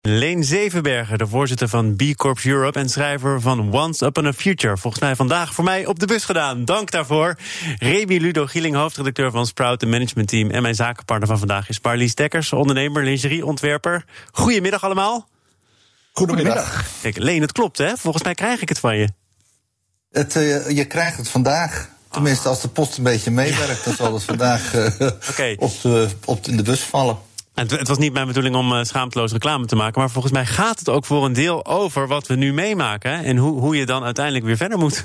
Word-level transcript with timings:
Leen 0.00 0.44
Zevenberger, 0.44 1.18
de 1.18 1.26
voorzitter 1.26 1.68
van 1.68 1.96
B 1.96 2.02
Corps 2.16 2.44
Europe 2.44 2.78
en 2.78 2.88
schrijver 2.88 3.40
van 3.40 3.74
Once 3.74 4.06
Upon 4.06 4.26
a 4.26 4.32
Future. 4.32 4.76
Volgens 4.76 5.02
mij 5.02 5.16
vandaag 5.16 5.54
voor 5.54 5.64
mij 5.64 5.86
op 5.86 5.98
de 5.98 6.06
bus 6.06 6.24
gedaan. 6.24 6.64
Dank 6.64 6.90
daarvoor. 6.90 7.38
Remy 7.78 8.16
Ludo 8.16 8.46
Gieling, 8.46 8.74
hoofdredacteur 8.74 9.30
van 9.30 9.46
Sprout, 9.46 9.80
de 9.80 9.86
managementteam. 9.86 10.50
En 10.50 10.62
mijn 10.62 10.74
zakenpartner 10.74 11.28
van 11.28 11.38
vandaag 11.38 11.68
is 11.68 11.78
Parlies 11.78 12.14
Dekkers, 12.14 12.52
ondernemer, 12.52 13.04
lingerieontwerper. 13.04 14.04
Goedemiddag 14.32 14.84
allemaal. 14.84 15.28
Goedemiddag. 16.12 16.84
Kijk, 17.02 17.16
Leen, 17.16 17.40
het 17.40 17.52
klopt 17.52 17.78
hè? 17.78 17.96
Volgens 17.96 18.24
mij 18.24 18.34
krijg 18.34 18.62
ik 18.62 18.68
het 18.68 18.78
van 18.78 18.96
je. 18.96 19.08
Het, 20.10 20.34
uh, 20.34 20.70
je 20.70 20.84
krijgt 20.84 21.16
het 21.16 21.28
vandaag. 21.28 21.88
Tenminste, 22.10 22.48
als 22.48 22.60
de 22.60 22.68
post 22.68 22.96
een 22.96 23.04
beetje 23.04 23.30
meewerkt, 23.30 23.84
dan 23.84 23.94
zal 23.94 24.14
het 24.14 24.22
vandaag 24.22 24.74
uh, 24.74 24.86
okay. 25.30 25.56
op 25.58 25.80
de, 25.82 26.08
op 26.24 26.44
de, 26.44 26.50
in 26.50 26.56
de 26.56 26.62
bus 26.62 26.80
vallen. 26.80 27.18
Het, 27.58 27.70
het, 27.70 27.88
was 27.88 27.98
niet 27.98 28.12
mijn 28.12 28.26
bedoeling 28.26 28.56
om 28.56 28.72
uh, 28.72 28.82
schaamteloos 28.82 29.32
reclame 29.32 29.66
te 29.66 29.76
maken. 29.76 30.00
Maar 30.00 30.10
volgens 30.10 30.32
mij 30.32 30.46
gaat 30.46 30.78
het 30.78 30.88
ook 30.88 31.04
voor 31.04 31.24
een 31.24 31.32
deel 31.32 31.66
over 31.66 32.06
wat 32.06 32.26
we 32.26 32.34
nu 32.34 32.52
meemaken. 32.52 33.24
En 33.24 33.36
hoe, 33.36 33.60
hoe 33.60 33.76
je 33.76 33.86
dan 33.86 34.04
uiteindelijk 34.04 34.44
weer 34.44 34.56
verder 34.56 34.78
moet. 34.78 35.04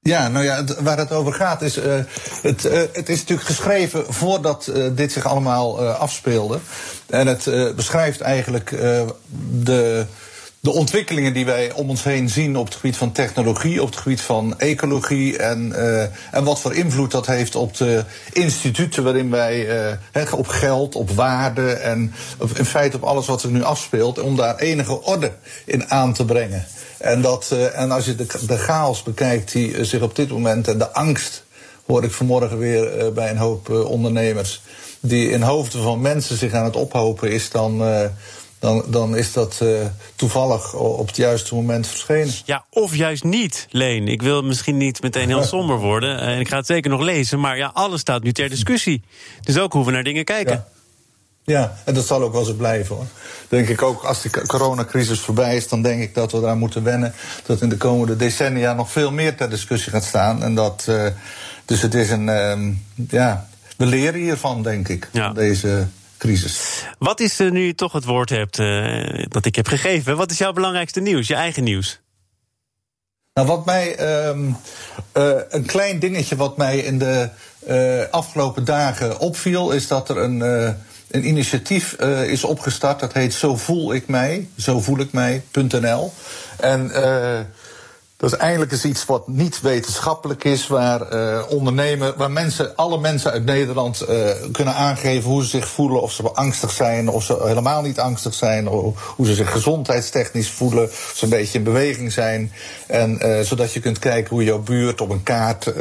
Ja, 0.00 0.28
nou 0.28 0.44
ja, 0.44 0.64
waar 0.80 0.98
het 0.98 1.12
over 1.12 1.32
gaat 1.32 1.62
is. 1.62 1.78
Uh, 1.78 1.84
het, 2.42 2.64
uh, 2.64 2.72
het 2.92 3.08
is 3.08 3.18
natuurlijk 3.18 3.48
geschreven 3.48 4.12
voordat 4.14 4.72
dit 4.92 5.12
zich 5.12 5.24
allemaal 5.24 5.88
afspeelde. 5.88 6.58
En 7.06 7.26
het 7.26 7.72
beschrijft 7.76 8.20
eigenlijk 8.20 8.70
de 9.50 10.06
de 10.60 10.70
ontwikkelingen 10.70 11.32
die 11.32 11.44
wij 11.44 11.72
om 11.72 11.90
ons 11.90 12.04
heen 12.04 12.28
zien 12.28 12.56
op 12.56 12.64
het 12.64 12.74
gebied 12.74 12.96
van 12.96 13.12
technologie, 13.12 13.82
op 13.82 13.88
het 13.88 13.96
gebied 13.96 14.20
van 14.20 14.58
ecologie 14.58 15.38
en, 15.38 15.68
uh, 15.68 16.02
en 16.30 16.44
wat 16.44 16.60
voor 16.60 16.74
invloed 16.74 17.10
dat 17.10 17.26
heeft 17.26 17.54
op 17.54 17.76
de 17.76 18.04
instituten 18.32 19.04
waarin 19.04 19.30
wij 19.30 19.88
uh, 20.14 20.32
op 20.32 20.48
geld, 20.48 20.94
op 20.94 21.10
waarde 21.10 21.72
en 21.72 22.14
in 22.54 22.64
feite 22.64 22.96
op 22.96 23.02
alles 23.02 23.26
wat 23.26 23.42
er 23.42 23.50
nu 23.50 23.62
afspeelt, 23.62 24.18
om 24.18 24.36
daar 24.36 24.56
enige 24.56 25.02
orde 25.02 25.32
in 25.64 25.90
aan 25.90 26.12
te 26.12 26.24
brengen. 26.24 26.64
En, 26.98 27.20
dat, 27.20 27.50
uh, 27.52 27.78
en 27.78 27.90
als 27.90 28.04
je 28.04 28.14
de, 28.14 28.26
de 28.46 28.58
chaos 28.58 29.02
bekijkt 29.02 29.52
die 29.52 29.84
zich 29.84 30.02
op 30.02 30.16
dit 30.16 30.30
moment 30.30 30.68
en 30.68 30.78
de 30.78 30.92
angst, 30.92 31.44
hoor 31.86 32.04
ik 32.04 32.12
vanmorgen 32.12 32.58
weer 32.58 33.12
bij 33.12 33.30
een 33.30 33.36
hoop 33.36 33.68
ondernemers, 33.68 34.62
die 35.00 35.30
in 35.30 35.42
hoofden 35.42 35.82
van 35.82 36.00
mensen 36.00 36.36
zich 36.36 36.52
aan 36.52 36.64
het 36.64 36.76
ophopen 36.76 37.30
is, 37.30 37.50
dan 37.50 37.82
dan, 38.60 38.84
dan 38.86 39.16
is 39.16 39.32
dat 39.32 39.60
uh, 39.62 39.80
toevallig 40.16 40.74
op 40.74 41.06
het 41.06 41.16
juiste 41.16 41.54
moment 41.54 41.86
verschenen. 41.86 42.34
Ja, 42.44 42.64
of 42.70 42.96
juist 42.96 43.24
niet, 43.24 43.66
Leen. 43.70 44.08
Ik 44.08 44.22
wil 44.22 44.42
misschien 44.42 44.76
niet 44.76 45.02
meteen 45.02 45.28
heel 45.28 45.42
somber 45.56 45.76
worden. 45.76 46.18
En 46.18 46.40
ik 46.40 46.48
ga 46.48 46.56
het 46.56 46.66
zeker 46.66 46.90
nog 46.90 47.00
lezen. 47.00 47.40
Maar 47.40 47.56
ja, 47.56 47.70
alles 47.74 48.00
staat 48.00 48.22
nu 48.22 48.32
ter 48.32 48.48
discussie. 48.48 49.02
Dus 49.40 49.58
ook 49.58 49.72
hoe 49.72 49.84
we 49.84 49.90
naar 49.90 50.04
dingen 50.04 50.24
kijken. 50.24 50.54
Ja. 50.54 50.78
Ja, 51.44 51.76
en 51.84 51.94
dat 51.94 52.06
zal 52.06 52.22
ook 52.22 52.32
wel 52.32 52.44
zo 52.44 52.54
blijven 52.54 52.96
hoor. 52.96 53.06
Denk 53.48 53.68
ik 53.68 53.82
ook, 53.82 54.02
als 54.02 54.22
de 54.22 54.46
coronacrisis 54.46 55.20
voorbij 55.20 55.56
is, 55.56 55.68
dan 55.68 55.82
denk 55.82 56.02
ik 56.02 56.14
dat 56.14 56.32
we 56.32 56.40
daar 56.40 56.56
moeten 56.56 56.82
wennen. 56.82 57.14
Dat 57.46 57.60
in 57.60 57.68
de 57.68 57.76
komende 57.76 58.16
decennia 58.16 58.72
nog 58.72 58.90
veel 58.90 59.12
meer 59.12 59.36
ter 59.36 59.50
discussie 59.50 59.92
gaat 59.92 60.04
staan. 60.04 60.42
En 60.42 60.54
dat, 60.54 60.86
uh, 60.88 61.06
dus 61.64 61.82
het 61.82 61.94
is 61.94 62.10
een, 62.10 62.26
uh, 62.26 62.74
ja, 63.08 63.48
we 63.76 63.86
leren 63.86 64.20
hiervan, 64.20 64.62
denk 64.62 64.88
ik. 64.88 65.08
Ja. 65.12 65.32
Deze 65.32 65.86
crisis. 66.20 66.84
Wat 66.98 67.20
is 67.20 67.40
uh, 67.40 67.50
nu 67.50 67.60
je 67.60 67.74
toch 67.74 67.92
het 67.92 68.04
woord 68.04 68.30
hebt 68.30 68.58
uh, 68.58 69.24
dat 69.28 69.44
ik 69.44 69.56
heb 69.56 69.66
gegeven? 69.66 70.16
Wat 70.16 70.30
is 70.30 70.38
jouw 70.38 70.52
belangrijkste 70.52 71.00
nieuws, 71.00 71.26
je 71.26 71.34
eigen 71.34 71.64
nieuws? 71.64 72.00
Nou, 73.34 73.46
wat 73.46 73.64
mij 73.64 74.16
um, 74.28 74.56
uh, 75.16 75.32
een 75.48 75.66
klein 75.66 75.98
dingetje 75.98 76.36
wat 76.36 76.56
mij 76.56 76.78
in 76.78 76.98
de 76.98 77.28
afgelopen 78.10 78.64
dagen 78.64 79.18
opviel, 79.18 79.70
is 79.70 79.86
dat 79.86 80.08
er 80.08 80.16
een, 80.16 80.40
een 81.10 81.26
initiatief 81.26 81.92
is 82.26 82.44
opgestart. 82.44 83.00
Dat 83.00 83.12
heet 83.12 83.34
Zo 83.34 83.56
voel 83.56 83.94
ik 83.94 84.08
mij, 84.08 84.48
zo 84.58 84.80
voel 84.80 84.98
ik 84.98 85.12
mij.nl. 85.12 86.12
En 86.58 86.90
dat 88.20 88.32
is 88.32 88.38
eigenlijk 88.38 88.72
eens 88.72 88.84
iets 88.84 89.04
wat 89.04 89.28
niet 89.28 89.60
wetenschappelijk 89.60 90.44
is, 90.44 90.66
waar 90.66 91.12
uh, 91.12 91.42
ondernemen, 91.48 92.14
waar 92.16 92.30
mensen, 92.30 92.76
alle 92.76 92.98
mensen 92.98 93.30
uit 93.30 93.44
Nederland 93.44 94.04
uh, 94.10 94.28
kunnen 94.52 94.74
aangeven 94.74 95.30
hoe 95.30 95.42
ze 95.42 95.48
zich 95.48 95.68
voelen, 95.68 96.02
of 96.02 96.12
ze 96.12 96.22
angstig 96.22 96.70
zijn, 96.70 97.08
of 97.08 97.24
ze 97.24 97.38
helemaal 97.44 97.82
niet 97.82 98.00
angstig 98.00 98.34
zijn, 98.34 98.68
of 98.68 99.14
hoe 99.16 99.26
ze 99.26 99.34
zich 99.34 99.50
gezondheidstechnisch 99.50 100.50
voelen, 100.50 100.84
of 100.84 101.12
ze 101.16 101.24
een 101.24 101.30
beetje 101.30 101.58
in 101.58 101.64
beweging 101.64 102.12
zijn. 102.12 102.52
En 102.86 103.18
uh, 103.22 103.40
zodat 103.40 103.72
je 103.72 103.80
kunt 103.80 103.98
kijken 103.98 104.34
hoe 104.34 104.44
jouw 104.44 104.62
buurt 104.62 105.00
op 105.00 105.10
een 105.10 105.22
kaart 105.22 105.72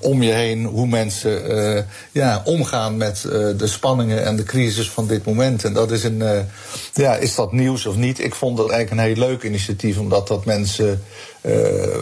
om 0.00 0.22
je 0.22 0.32
heen, 0.32 0.64
hoe 0.64 0.86
mensen 0.86 1.86
ja, 2.12 2.42
omgaan 2.44 2.96
met 2.96 3.20
de 3.56 3.66
spanningen 3.66 4.24
en 4.24 4.36
de 4.36 4.42
crisis 4.42 4.90
van 4.90 5.06
dit 5.06 5.24
moment. 5.24 5.64
En 5.64 5.72
dat 5.72 5.90
is 5.90 6.04
een, 6.04 6.46
ja, 6.92 7.16
is 7.16 7.34
dat 7.34 7.52
nieuws 7.52 7.86
of 7.86 7.96
niet? 7.96 8.18
Ik 8.18 8.34
vond 8.34 8.56
dat 8.56 8.70
eigenlijk 8.70 9.00
een 9.00 9.14
heel 9.14 9.28
leuk 9.28 9.42
initiatief, 9.42 9.98
omdat 9.98 10.28
dat 10.28 10.44
mensen 10.44 11.02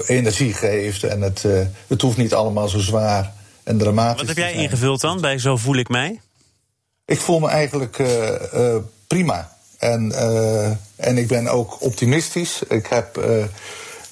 energie 0.07 0.55
geeft. 0.55 1.03
En 1.03 1.21
het, 1.21 1.43
uh, 1.47 1.61
het 1.87 2.01
hoeft 2.01 2.17
niet 2.17 2.35
allemaal 2.35 2.69
zo 2.69 2.79
zwaar 2.79 3.33
en 3.63 3.79
dramatisch 3.79 4.19
Wat 4.19 4.29
heb 4.29 4.37
jij 4.37 4.53
ingevuld 4.53 5.01
dan 5.01 5.21
bij 5.21 5.39
Zo 5.39 5.57
voel 5.57 5.77
ik 5.77 5.89
mij? 5.89 6.21
Ik 7.05 7.21
voel 7.21 7.41
me 7.41 7.49
eigenlijk 7.49 7.99
uh, 7.99 8.77
prima. 9.07 9.53
En, 9.79 10.13
en 10.97 11.19
ik 11.19 11.27
ben 11.27 11.49
ook 11.49 11.83
optimistisch. 11.83 12.63
Ik 12.69 12.87
heb 12.87 13.27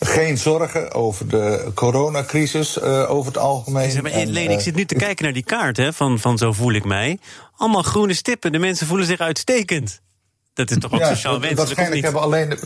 geen 0.00 0.38
zorgen 0.38 0.93
over 0.93 1.28
de 1.28 1.70
coronacrisis 1.75 2.81
over 2.81 3.26
het 3.26 3.38
algemeen. 3.38 4.03
Maar, 4.03 4.26
Leen, 4.26 4.50
ik 4.50 4.60
zit 4.60 4.75
nu 4.75 4.84
te 4.84 4.94
kijken 4.94 5.25
naar 5.25 5.32
die 5.32 5.44
kaart 5.44 5.76
hè, 5.76 5.93
van, 5.93 6.19
van 6.19 6.38
Zo 6.38 6.53
voel 6.53 6.72
ik 6.72 6.84
mij. 6.84 7.19
Allemaal 7.56 7.82
groene 7.82 8.14
stippen. 8.14 8.53
De 8.53 8.59
mensen 8.59 8.87
voelen 8.87 9.06
zich 9.06 9.19
uitstekend. 9.19 10.00
Dat 10.54 10.70
is 10.70 10.76
toch 10.78 10.92
ook 10.92 11.00
ja, 11.00 11.08
sociaal 11.08 11.32
wenselijk, 11.40 11.58
Waarschijnlijk 11.58 12.02
hebben 12.02 12.22
alleen... 12.22 12.48
De, 12.48 12.58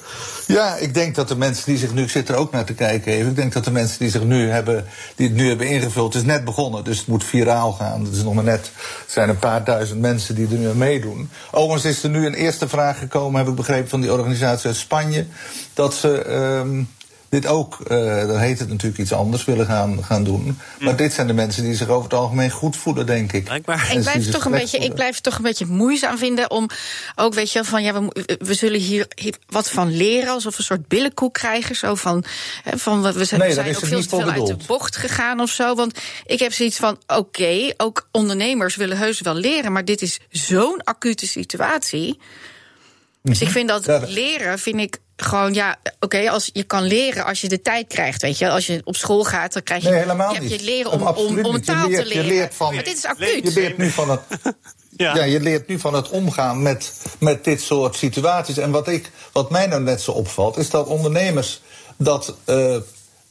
ja, 0.46 0.76
ik 0.76 0.94
denk 0.94 1.14
dat 1.14 1.28
de 1.28 1.36
mensen 1.36 1.64
die 1.64 1.78
zich 1.78 1.92
nu... 1.92 2.02
Ik 2.02 2.10
zit 2.10 2.28
er 2.28 2.34
ook 2.34 2.52
naar 2.52 2.64
te 2.64 2.74
kijken 2.74 3.12
even. 3.12 3.28
Ik 3.30 3.36
denk 3.36 3.52
dat 3.52 3.64
de 3.64 3.70
mensen 3.70 3.98
die 3.98 4.10
zich 4.10 4.24
nu 4.24 4.48
hebben... 4.48 4.84
die 5.16 5.26
het 5.26 5.36
nu 5.36 5.48
hebben 5.48 5.68
ingevuld... 5.68 6.12
het 6.12 6.22
is 6.22 6.28
net 6.28 6.44
begonnen, 6.44 6.84
dus 6.84 6.98
het 6.98 7.06
moet 7.06 7.24
viraal 7.24 7.72
gaan. 7.72 8.04
Het 8.04 8.14
is 8.14 8.22
nog 8.22 8.34
maar 8.34 8.44
net... 8.44 8.70
Er 8.76 9.12
zijn 9.12 9.28
een 9.28 9.38
paar 9.38 9.64
duizend 9.64 10.00
mensen 10.00 10.34
die 10.34 10.48
er 10.48 10.58
nu 10.58 10.68
aan 10.68 10.78
meedoen. 10.78 11.30
Overigens 11.50 11.96
is 11.96 12.02
er 12.02 12.10
nu 12.10 12.26
een 12.26 12.34
eerste 12.34 12.68
vraag 12.68 12.98
gekomen... 12.98 13.38
heb 13.40 13.48
ik 13.48 13.54
begrepen 13.54 13.88
van 13.88 14.00
die 14.00 14.12
organisatie 14.12 14.66
uit 14.66 14.76
Spanje... 14.76 15.26
dat 15.74 15.94
ze... 15.94 16.30
Um, 16.30 16.88
dit 17.28 17.46
ook, 17.46 17.78
uh, 17.80 18.26
dan 18.26 18.38
heet 18.38 18.58
het 18.58 18.68
natuurlijk 18.68 19.00
iets 19.00 19.12
anders, 19.12 19.44
willen 19.44 19.66
gaan, 19.66 20.04
gaan 20.04 20.24
doen. 20.24 20.58
Maar 20.80 20.90
mm. 20.90 20.96
dit 20.96 21.12
zijn 21.12 21.26
de 21.26 21.32
mensen 21.32 21.62
die 21.62 21.74
zich 21.74 21.88
over 21.88 22.04
het 22.04 22.18
algemeen 22.18 22.50
goed 22.50 22.76
voelen, 22.76 23.06
denk 23.06 23.32
ik. 23.32 23.48
Ik 23.48 23.62
blijf, 23.62 24.30
toch 24.30 24.44
een 24.44 24.52
beetje, 24.52 24.78
ik 24.78 24.94
blijf 24.94 25.14
het 25.14 25.22
toch 25.22 25.36
een 25.36 25.42
beetje 25.42 25.66
moeizaam 25.66 26.18
vinden 26.18 26.50
om 26.50 26.68
ook, 27.14 27.34
weet 27.34 27.52
je, 27.52 27.64
van 27.64 27.82
ja, 27.82 28.02
we, 28.02 28.38
we 28.38 28.54
zullen 28.54 28.80
hier 28.80 29.06
wat 29.46 29.70
van 29.70 29.96
leren, 29.96 30.32
alsof 30.32 30.52
we 30.52 30.58
een 30.58 30.64
soort 30.64 30.88
billenkoek 30.88 31.34
krijgen. 31.34 31.76
Zo 31.76 31.94
van, 31.94 32.24
van 32.64 33.12
we 33.12 33.24
zijn, 33.24 33.40
nee, 33.40 33.52
zijn 33.52 33.68
ook 33.68 33.86
veel 33.86 34.00
te 34.00 34.08
veel 34.08 34.30
uit 34.30 34.46
de 34.46 34.56
bocht 34.66 34.96
gegaan 34.96 35.40
of 35.40 35.50
zo. 35.50 35.74
Want 35.74 35.98
ik 36.24 36.38
heb 36.38 36.52
zoiets 36.52 36.76
van: 36.76 36.98
oké, 37.06 37.14
okay, 37.14 37.74
ook 37.76 38.08
ondernemers 38.12 38.76
willen 38.76 38.96
heus 38.96 39.20
wel 39.20 39.34
leren, 39.34 39.72
maar 39.72 39.84
dit 39.84 40.02
is 40.02 40.20
zo'n 40.30 40.84
acute 40.84 41.26
situatie. 41.26 42.18
Dus 43.28 43.40
ik 43.40 43.48
mhm. 43.48 43.56
vind 43.56 43.68
dat 43.68 44.08
leren, 44.08 44.58
vind 44.58 44.80
ik 44.80 44.98
gewoon, 45.16 45.54
ja, 45.54 45.76
oké, 46.00 46.30
als 46.30 46.50
je 46.52 46.62
kan 46.62 46.82
leren 46.82 47.24
als 47.24 47.40
je 47.40 47.48
de 47.48 47.62
tijd 47.62 47.86
krijgt, 47.86 48.22
weet 48.22 48.38
je. 48.38 48.50
Als 48.50 48.66
je 48.66 48.80
op 48.84 48.96
school 48.96 49.24
gaat, 49.24 49.52
dan 49.52 49.62
krijg 49.62 49.82
je, 49.82 49.88
nee, 49.88 49.98
helemaal 49.98 50.34
je, 50.34 50.40
niet. 50.40 50.50
je 50.50 50.64
leren 50.64 50.90
om, 50.90 51.02
om, 51.06 51.44
om 51.44 51.62
taal 51.62 51.88
leert, 51.88 52.02
te 52.02 52.08
leren. 52.08 52.24
Je 52.24 52.30
leert 52.30 52.54
van, 52.54 52.74
maar 52.74 52.84
dit 52.84 52.96
is 52.96 53.04
acuut. 53.04 53.54
Je 53.54 53.60
leert 53.60 53.78
nu 53.78 53.90
van 53.90 54.10
het... 54.10 54.20
Ja. 54.96 55.14
ja. 55.14 55.24
je 55.24 55.40
leert 55.40 55.68
nu 55.68 55.78
van 55.78 55.94
het 55.94 56.08
omgaan 56.08 56.62
met, 56.62 56.92
met 57.18 57.44
dit 57.44 57.60
soort 57.60 57.96
situaties. 57.96 58.58
En 58.58 58.70
wat, 58.70 58.88
ik, 58.88 59.10
wat 59.32 59.50
mij 59.50 59.66
nou 59.66 59.82
net 59.82 60.00
zo 60.00 60.10
opvalt, 60.10 60.56
is 60.56 60.70
dat 60.70 60.86
ondernemers 60.86 61.62
dat 61.96 62.34
uh, 62.46 62.76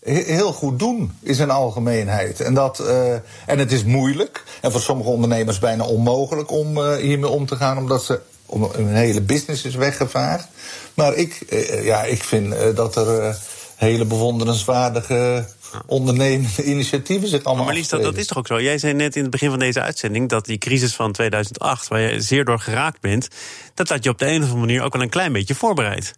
heel 0.06 0.54
goed 0.54 0.80
doen, 0.80 1.18
is 1.22 1.40
een 1.40 1.50
algemeenheid. 1.50 2.40
En, 2.40 2.54
dat, 2.54 2.80
uh, 2.80 3.14
en 3.46 3.60
het 3.60 3.72
is 3.72 3.84
moeilijk, 3.84 4.44
en 4.62 4.72
voor 4.72 4.82
sommige 4.82 5.10
ondernemers 5.10 5.60
bijna 5.60 5.86
onmogelijk 5.86 6.52
om 6.52 6.78
uh, 6.78 6.96
hiermee 6.96 7.30
om 7.30 7.46
te 7.46 7.56
gaan, 7.56 7.78
omdat 7.78 8.04
ze 8.04 8.20
om 8.46 8.64
een 8.74 8.96
hele 8.96 9.22
business 9.22 9.64
is 9.64 9.76
weggevaagd. 9.76 10.48
Maar 10.94 11.16
ik, 11.16 11.42
eh, 11.50 11.86
ja, 11.86 12.04
ik 12.04 12.24
vind 12.24 12.54
eh, 12.54 12.76
dat 12.76 12.96
er 12.96 13.20
eh, 13.20 13.36
hele 13.76 14.06
bewonderenswaardige 14.06 15.48
ondernemende 15.86 16.64
initiatieven 16.74 17.28
zich 17.28 17.44
allemaal 17.44 17.66
Maar 17.66 17.74
Lies, 17.74 17.90
dat, 17.90 18.02
dat, 18.02 18.18
is 18.18 18.28
toch 18.28 18.38
ook 18.38 18.48
zo? 18.48 18.62
Jij 18.62 18.78
zei 18.78 18.94
net 18.94 19.16
in 19.16 19.22
het 19.22 19.32
begin 19.32 19.50
van 19.50 19.60
deze 19.60 19.82
uitzending... 19.82 20.30
dat 20.30 20.46
die 20.46 20.58
crisis 20.58 20.96
van 20.96 21.12
2008, 21.12 21.88
waar 21.88 22.00
je 22.00 22.22
zeer 22.22 22.46
door 22.46 22.60
geraakt 22.60 23.02
bent... 23.02 23.28
dat 23.74 23.90
had 23.90 24.04
je 24.04 24.10
op 24.10 24.20
de 24.20 24.26
een 24.26 24.38
of 24.38 24.50
andere 24.50 24.60
manier 24.60 24.82
ook 24.82 24.94
al 24.94 25.02
een 25.02 25.10
klein 25.10 25.34
beetje 25.34 25.56
voorbereid. 25.56 26.14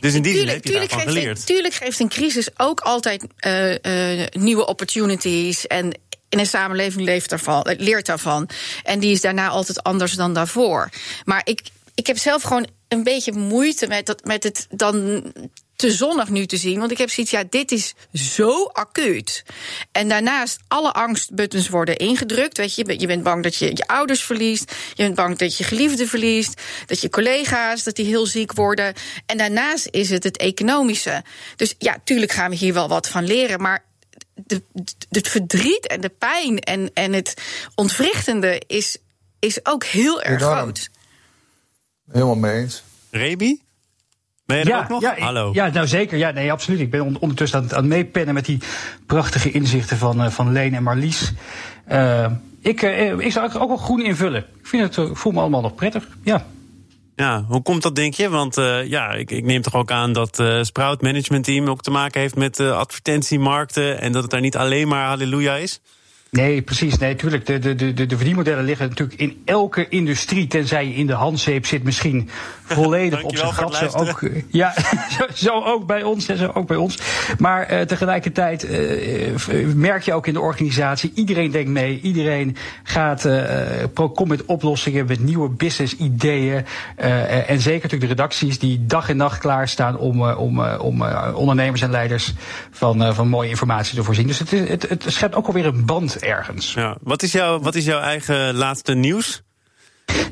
Dus 0.00 0.14
in 0.14 0.22
die 0.22 0.32
tuurlijk, 0.32 0.34
zin 0.34 0.48
heb 0.48 0.64
je 0.64 0.70
tuurlijk 0.70 0.90
daarvan 0.90 1.08
geleerd. 1.08 1.46
tuurlijk 1.46 1.74
geeft 1.74 2.00
een 2.00 2.08
crisis 2.08 2.48
ook 2.56 2.80
altijd 2.80 3.26
uh, 3.46 3.70
uh, 3.70 4.26
nieuwe 4.30 4.66
opportunities... 4.66 5.66
en 5.66 5.98
in 6.28 6.38
een 6.38 6.46
samenleving 6.46 7.04
leeft 7.04 7.30
daarvan, 7.30 7.74
leert 7.78 8.06
daarvan. 8.06 8.48
En 8.82 9.00
die 9.00 9.12
is 9.12 9.20
daarna 9.20 9.48
altijd 9.48 9.82
anders 9.82 10.12
dan 10.12 10.34
daarvoor. 10.34 10.90
Maar 11.24 11.40
ik, 11.44 11.60
ik 11.94 12.06
heb 12.06 12.18
zelf 12.18 12.42
gewoon 12.42 12.68
een 12.88 13.02
beetje 13.02 13.32
moeite 13.32 13.86
met, 13.86 14.06
dat, 14.06 14.24
met 14.24 14.42
het 14.42 14.66
dan 14.70 15.24
te 15.76 15.92
zonnig 15.92 16.28
nu 16.28 16.46
te 16.46 16.56
zien. 16.56 16.78
Want 16.78 16.90
ik 16.90 16.98
heb 16.98 17.10
zoiets, 17.10 17.32
ja, 17.32 17.44
dit 17.50 17.72
is 17.72 17.94
zo 18.12 18.64
acuut. 18.64 19.44
En 19.92 20.08
daarnaast, 20.08 20.58
alle 20.68 20.92
angstbuttons 20.92 21.68
worden 21.68 21.96
ingedrukt. 21.96 22.56
Weet 22.56 22.74
je, 22.74 23.00
je 23.00 23.06
bent 23.06 23.22
bang 23.22 23.42
dat 23.42 23.56
je 23.56 23.66
je 23.66 23.86
ouders 23.86 24.22
verliest. 24.22 24.72
Je 24.94 25.02
bent 25.02 25.14
bang 25.14 25.38
dat 25.38 25.56
je 25.56 25.64
geliefde 25.64 26.06
verliest. 26.06 26.60
Dat 26.86 27.00
je 27.00 27.08
collega's, 27.08 27.82
dat 27.82 27.96
die 27.96 28.06
heel 28.06 28.26
ziek 28.26 28.52
worden. 28.52 28.94
En 29.26 29.38
daarnaast 29.38 29.88
is 29.90 30.10
het 30.10 30.24
het 30.24 30.36
economische. 30.36 31.24
Dus 31.56 31.74
ja, 31.78 31.96
tuurlijk 32.04 32.32
gaan 32.32 32.50
we 32.50 32.56
hier 32.56 32.74
wel 32.74 32.88
wat 32.88 33.08
van 33.08 33.24
leren. 33.24 33.60
Maar 33.60 33.84
de, 34.44 34.62
het 35.10 35.28
verdriet 35.28 35.86
en 35.86 36.00
de 36.00 36.08
pijn 36.08 36.58
en, 36.58 36.90
en 36.94 37.12
het 37.12 37.42
ontwrichtende 37.74 38.62
is, 38.66 38.98
is 39.38 39.66
ook 39.66 39.84
heel 39.84 40.22
erg 40.22 40.42
groot. 40.42 40.90
Helemaal 42.10 42.34
mee 42.34 42.60
eens. 42.60 42.82
Rebi? 43.10 43.64
Ben 44.46 44.58
je 44.58 44.72
er 44.72 44.78
ook 44.78 44.88
nog? 44.88 45.02
Ja, 45.02 45.14
Hallo. 45.18 45.50
Ja, 45.52 45.68
nou 45.68 45.86
zeker. 45.86 46.18
Ja, 46.18 46.30
nee, 46.30 46.52
absoluut. 46.52 46.80
Ik 46.80 46.90
ben 46.90 47.20
ondertussen 47.20 47.58
aan 47.58 47.64
het, 47.64 47.74
aan 47.74 47.88
meepennen 47.88 48.34
met 48.34 48.44
die 48.44 48.58
prachtige 49.06 49.50
inzichten 49.50 49.96
van, 49.96 50.22
uh, 50.24 50.30
van 50.30 50.52
Leen 50.52 50.74
en 50.74 50.82
Marlies. 50.82 51.32
Uh, 51.92 52.30
ik, 52.60 52.82
uh, 52.82 53.18
ik 53.18 53.32
zou 53.32 53.52
ook 53.54 53.68
wel 53.68 53.76
groen 53.76 54.04
invullen. 54.04 54.46
Ik, 54.58 54.66
vind 54.66 54.96
het, 54.96 55.08
ik 55.10 55.16
voel 55.16 55.32
me 55.32 55.40
allemaal 55.40 55.60
nog 55.60 55.74
prettig. 55.74 56.08
Ja. 56.22 56.46
Ja, 57.16 57.44
hoe 57.48 57.62
komt 57.62 57.82
dat, 57.82 57.94
denk 57.94 58.14
je? 58.14 58.28
Want 58.28 58.58
uh, 58.58 58.86
ja, 58.86 59.12
ik, 59.12 59.30
ik, 59.30 59.44
neem 59.44 59.62
toch 59.62 59.74
ook 59.74 59.90
aan 59.90 60.12
dat 60.12 60.38
uh, 60.38 60.62
Sprout 60.62 61.02
Management 61.02 61.44
Team 61.44 61.68
ook 61.68 61.82
te 61.82 61.90
maken 61.90 62.20
heeft 62.20 62.36
met 62.36 62.58
uh, 62.58 62.76
advertentiemarkten. 62.76 64.00
En 64.00 64.12
dat 64.12 64.22
het 64.22 64.30
daar 64.30 64.40
niet 64.40 64.56
alleen 64.56 64.88
maar 64.88 65.06
halleluja 65.06 65.56
is? 65.56 65.80
Nee, 66.36 66.62
precies. 66.62 66.98
Nee, 66.98 67.14
tuurlijk. 67.14 67.46
De, 67.46 67.58
de, 67.58 67.74
de, 67.74 68.06
de 68.06 68.16
verdienmodellen 68.16 68.64
liggen 68.64 68.88
natuurlijk 68.88 69.20
in 69.20 69.42
elke 69.44 69.88
industrie, 69.88 70.46
tenzij 70.46 70.86
je 70.86 70.94
in 70.94 71.06
de 71.06 71.12
handzeep 71.12 71.66
zit, 71.66 71.82
misschien 71.82 72.28
volledig 72.64 73.22
op 73.22 73.36
zijn 73.36 73.52
gat. 73.52 73.74
Zo 73.76 73.86
ook, 73.86 74.20
ja, 74.48 74.74
zo, 75.34 75.64
ook 75.64 75.86
bij 75.86 76.02
ons. 76.02 76.26
Zo 76.26 76.50
ook 76.54 76.66
bij 76.66 76.76
ons. 76.76 76.98
Maar 77.38 77.72
uh, 77.72 77.80
tegelijkertijd 77.80 78.64
uh, 78.64 79.74
merk 79.74 80.02
je 80.02 80.12
ook 80.12 80.26
in 80.26 80.32
de 80.32 80.40
organisatie, 80.40 81.12
iedereen 81.14 81.50
denkt 81.50 81.70
mee, 81.70 82.00
iedereen 82.00 82.56
gaat 82.82 83.24
uh, 83.24 83.40
komt 83.94 84.28
met 84.28 84.44
oplossingen, 84.44 85.06
met 85.06 85.20
nieuwe 85.20 85.48
business 85.48 85.96
ideeën. 85.96 86.64
en 86.96 87.60
zeker 87.60 87.82
natuurlijk 87.82 88.00
de 88.00 88.06
redacties 88.06 88.58
die 88.58 88.86
dag 88.86 89.08
en 89.08 89.16
nacht 89.16 89.38
klaarstaan 89.38 89.98
om, 89.98 90.22
om, 90.22 90.60
om 90.60 91.02
ondernemers 91.34 91.82
en 91.82 91.90
leiders 91.90 92.34
van, 92.70 93.14
van 93.14 93.28
mooie 93.28 93.48
informatie 93.48 93.96
te 93.96 94.04
voorzien. 94.04 94.26
Dus 94.26 94.38
het, 94.38 94.50
het, 94.50 94.88
het 94.88 95.04
schept 95.06 95.34
ook 95.34 95.46
alweer 95.46 95.66
een 95.66 95.84
band 95.84 96.16
ergens. 96.26 96.72
Ja. 96.74 96.96
Wat, 97.00 97.22
is 97.22 97.32
jouw, 97.32 97.58
wat 97.60 97.74
is 97.74 97.84
jouw 97.84 98.00
eigen 98.00 98.54
laatste 98.54 98.94
nieuws? 98.94 99.42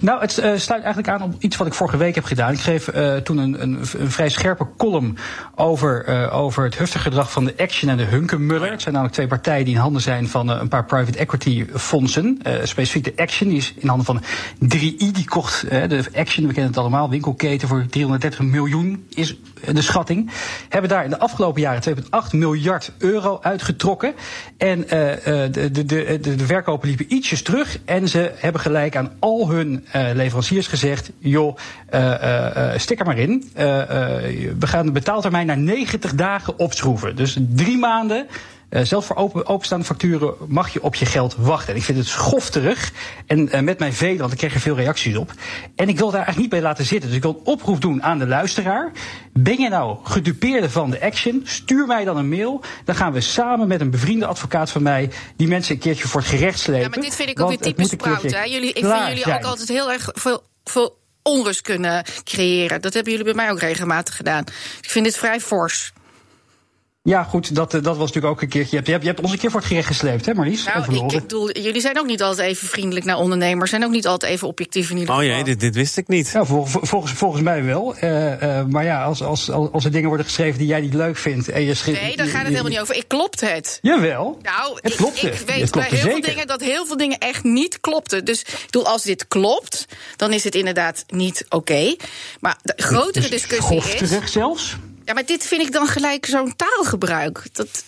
Nou, 0.00 0.20
het 0.20 0.38
uh, 0.38 0.44
sluit 0.44 0.82
eigenlijk 0.82 1.08
aan 1.08 1.23
op 1.23 1.35
iets 1.38 1.56
wat 1.56 1.67
ik 1.67 1.75
vorige 1.75 1.96
week 1.96 2.14
heb 2.14 2.25
gedaan. 2.25 2.52
Ik 2.52 2.58
schreef 2.58 2.94
uh, 2.94 3.17
toen 3.17 3.38
een, 3.38 3.62
een, 3.62 3.79
een, 3.99 4.11
vrij 4.11 4.29
scherpe 4.29 4.67
column 4.76 5.17
over, 5.55 6.08
uh, 6.08 6.37
over 6.37 6.64
het 6.64 6.79
heftige 6.79 7.02
gedrag 7.02 7.32
van 7.32 7.44
de 7.44 7.55
Action 7.56 7.91
en 7.91 7.96
de 7.96 8.05
Hunkemuller. 8.05 8.70
Het 8.70 8.81
zijn 8.82 8.94
namelijk 8.94 9.17
twee 9.17 9.26
partijen 9.26 9.64
die 9.64 9.75
in 9.75 9.81
handen 9.81 10.02
zijn 10.02 10.29
van 10.29 10.49
een 10.49 10.69
paar 10.69 10.85
private 10.85 11.19
equity 11.19 11.67
fondsen. 11.75 12.38
specifiek 12.62 13.05
de 13.05 13.12
Action, 13.17 13.49
die 13.49 13.58
is 13.58 13.75
in 13.76 13.88
handen 13.88 14.06
van 14.06 14.23
3i. 14.64 14.96
Die 14.96 15.25
kocht 15.25 15.70
de 15.70 16.05
Action, 16.14 16.47
we 16.47 16.52
kennen 16.52 16.70
het 16.70 16.79
allemaal, 16.79 17.11
winkelketen 17.11 17.69
voor 17.69 17.87
330 17.90 18.40
miljoen 18.40 19.06
is 19.14 19.37
de 19.73 19.82
schatting. 19.82 20.31
Hebben 20.69 20.90
daar 20.90 21.05
in 21.05 21.11
de 21.11 21.19
afgelopen 21.19 21.61
jaren 21.61 21.97
2,8 21.97 22.31
miljard 22.31 22.93
euro 22.99 23.38
uitgetrokken. 23.43 24.14
En 24.56 24.81
de, 24.81 25.69
de, 25.73 25.85
de, 25.85 26.19
de 26.37 26.47
verkopen 26.47 26.88
liepen 26.88 27.12
ietsjes 27.14 27.43
terug. 27.43 27.79
En 27.85 28.08
ze 28.08 28.32
hebben 28.37 28.61
gelijk 28.61 28.97
aan 28.97 29.12
al 29.19 29.50
hun 29.50 29.83
uh, 29.96 30.10
leveranciers 30.14 30.66
gezegd: 30.66 31.10
joh, 31.19 31.56
uh, 31.94 32.70
stik 32.76 33.00
er 33.00 33.06
maar 33.06 33.19
in. 33.19 33.50
we 33.54 34.66
gaan 34.66 34.86
de 34.86 34.92
betaaltermijn 34.92 35.46
naar 35.46 35.58
90 35.58 36.14
dagen 36.14 36.58
opschroeven. 36.58 37.16
Dus 37.16 37.36
drie 37.48 37.78
maanden. 37.78 38.26
Uh, 38.75 38.82
zelfs 38.82 39.06
voor 39.06 39.17
open, 39.17 39.47
openstaande 39.47 39.85
facturen 39.85 40.35
mag 40.47 40.73
je 40.73 40.82
op 40.82 40.94
je 40.94 41.06
geld 41.06 41.35
wachten. 41.38 41.73
En 41.73 41.76
ik 41.76 41.85
vind 41.85 41.99
het 41.99 42.06
schofterig. 42.06 42.93
En 43.26 43.56
uh, 43.56 43.61
met 43.61 43.79
mijn 43.79 43.93
velen, 43.93 44.19
want 44.19 44.32
ik 44.32 44.38
kreeg 44.38 44.55
er 44.55 44.61
veel 44.61 44.76
reacties 44.76 45.17
op. 45.17 45.32
En 45.76 45.88
ik 45.88 45.99
wil 45.99 46.06
daar 46.06 46.15
eigenlijk 46.15 46.38
niet 46.38 46.49
bij 46.49 46.61
laten 46.61 46.85
zitten. 46.85 47.09
Dus 47.09 47.17
ik 47.17 47.23
wil 47.23 47.37
een 47.38 47.47
oproep 47.47 47.81
doen 47.81 48.03
aan 48.03 48.19
de 48.19 48.26
luisteraar. 48.26 48.93
Ben 49.32 49.61
je 49.61 49.69
nou 49.69 49.99
gedupeerde 50.03 50.71
van 50.71 50.91
de 50.91 51.00
action? 51.00 51.43
Stuur 51.44 51.87
mij 51.87 52.05
dan 52.05 52.17
een 52.17 52.29
mail. 52.29 52.61
Dan 52.85 52.94
gaan 52.94 53.12
we 53.12 53.21
samen 53.21 53.69
met 53.69 53.81
een 53.81 53.91
bevriende 53.91 54.26
advocaat 54.26 54.71
van 54.71 54.82
mij 54.82 55.11
die 55.37 55.49
mensen 55.49 55.75
een 55.75 55.81
keertje 55.81 56.09
voor 56.09 56.21
het 56.21 56.31
gerecht 56.31 56.59
slepen. 56.59 56.82
Ja, 56.82 56.88
maar 56.88 57.00
dit 57.00 57.15
vind 57.15 57.29
ik 57.29 57.41
ook 57.41 57.49
weer 57.49 57.59
typisch? 57.59 57.91
Jullie, 57.91 58.73
ik 58.73 58.85
vind 58.85 59.06
jullie 59.06 59.35
ook 59.35 59.44
altijd 59.44 59.69
heel 59.69 59.93
erg 59.93 60.11
veel, 60.12 60.43
veel 60.65 60.99
onrust 61.23 61.61
kunnen 61.61 62.05
creëren. 62.25 62.81
Dat 62.81 62.94
hebben 62.94 63.12
jullie 63.12 63.26
bij 63.26 63.44
mij 63.44 63.50
ook 63.50 63.61
regelmatig 63.61 64.17
gedaan. 64.17 64.44
Ik 64.81 64.91
vind 64.91 65.05
dit 65.05 65.17
vrij 65.17 65.41
fors. 65.41 65.93
Ja, 67.08 67.22
goed, 67.22 67.54
dat, 67.54 67.74
eh, 67.74 67.82
dat 67.82 67.96
was 67.96 68.06
natuurlijk 68.06 68.34
ook 68.34 68.42
een 68.42 68.48
keertje. 68.48 68.70
Je 68.70 68.90
hebt, 68.90 69.02
je 69.02 69.08
hebt, 69.08 69.20
ons 69.20 69.32
een 69.32 69.38
keer 69.38 69.50
voor 69.50 69.60
het 69.60 69.68
gerecht 69.68 69.86
gesleept, 69.86 70.26
hè, 70.26 70.34
Marlies? 70.34 70.64
Nou, 70.64 70.94
ik, 70.94 71.12
ik 71.12 71.20
bedoel, 71.20 71.52
jullie 71.52 71.80
zijn 71.80 71.98
ook 71.98 72.06
niet 72.06 72.22
altijd 72.22 72.48
even 72.48 72.68
vriendelijk 72.68 73.06
naar 73.06 73.16
ondernemers. 73.16 73.70
Zijn 73.70 73.84
ook 73.84 73.90
niet 73.90 74.06
altijd 74.06 74.32
even 74.32 74.48
objectief 74.48 74.90
in 74.90 74.96
ieder 74.96 75.14
geval. 75.14 75.30
Oh 75.30 75.34
jee, 75.34 75.44
dit, 75.44 75.60
dit 75.60 75.74
wist 75.74 75.96
ik 75.96 76.08
niet. 76.08 76.30
Ja, 76.30 76.44
volgens, 76.44 77.12
volgens 77.12 77.42
mij 77.42 77.64
wel. 77.64 77.96
Uh, 77.96 78.42
uh, 78.42 78.64
maar 78.64 78.84
ja, 78.84 79.04
als, 79.04 79.22
als, 79.22 79.50
als 79.50 79.84
er 79.84 79.90
dingen 79.90 80.08
worden 80.08 80.26
geschreven 80.26 80.58
die 80.58 80.66
jij 80.66 80.80
niet 80.80 80.94
leuk 80.94 81.16
vindt. 81.16 81.48
En 81.48 81.62
je 81.62 81.74
schrijft, 81.74 82.02
nee, 82.02 82.16
daar 82.16 82.26
gaat 82.26 82.38
het 82.38 82.48
helemaal 82.48 82.70
niet 82.70 82.80
over. 82.80 82.94
Ik 82.94 83.08
klopt 83.08 83.40
het. 83.40 83.78
Jawel. 83.82 84.38
Nou, 84.42 84.78
het 84.80 84.94
klopt 84.94 85.22
ik, 85.22 85.34
ik 85.34 85.46
weet 85.46 85.70
bij 85.70 85.88
heel 85.90 86.10
veel 86.10 86.20
dingen 86.20 86.46
dat 86.46 86.60
heel 86.60 86.86
veel 86.86 86.96
dingen 86.96 87.18
echt 87.18 87.44
niet 87.44 87.80
klopten. 87.80 88.24
Dus 88.24 88.40
ik 88.40 88.62
bedoel, 88.64 88.86
als 88.86 89.02
dit 89.02 89.28
klopt, 89.28 89.86
dan 90.16 90.32
is 90.32 90.44
het 90.44 90.54
inderdaad 90.54 91.04
niet 91.08 91.44
oké. 91.44 91.56
Okay. 91.56 91.98
Maar 92.40 92.56
de 92.62 92.74
grotere 92.76 93.28
discussie 93.28 93.76
is. 93.76 93.96
terug 93.96 94.28
zelfs? 94.28 94.76
Ja, 95.04 95.14
maar 95.14 95.26
dit 95.26 95.46
vind 95.46 95.62
ik 95.62 95.72
dan 95.72 95.86
gelijk 95.86 96.26
zo'n 96.26 96.56
taalgebruik. 96.56 97.48
Dat. 97.52 97.84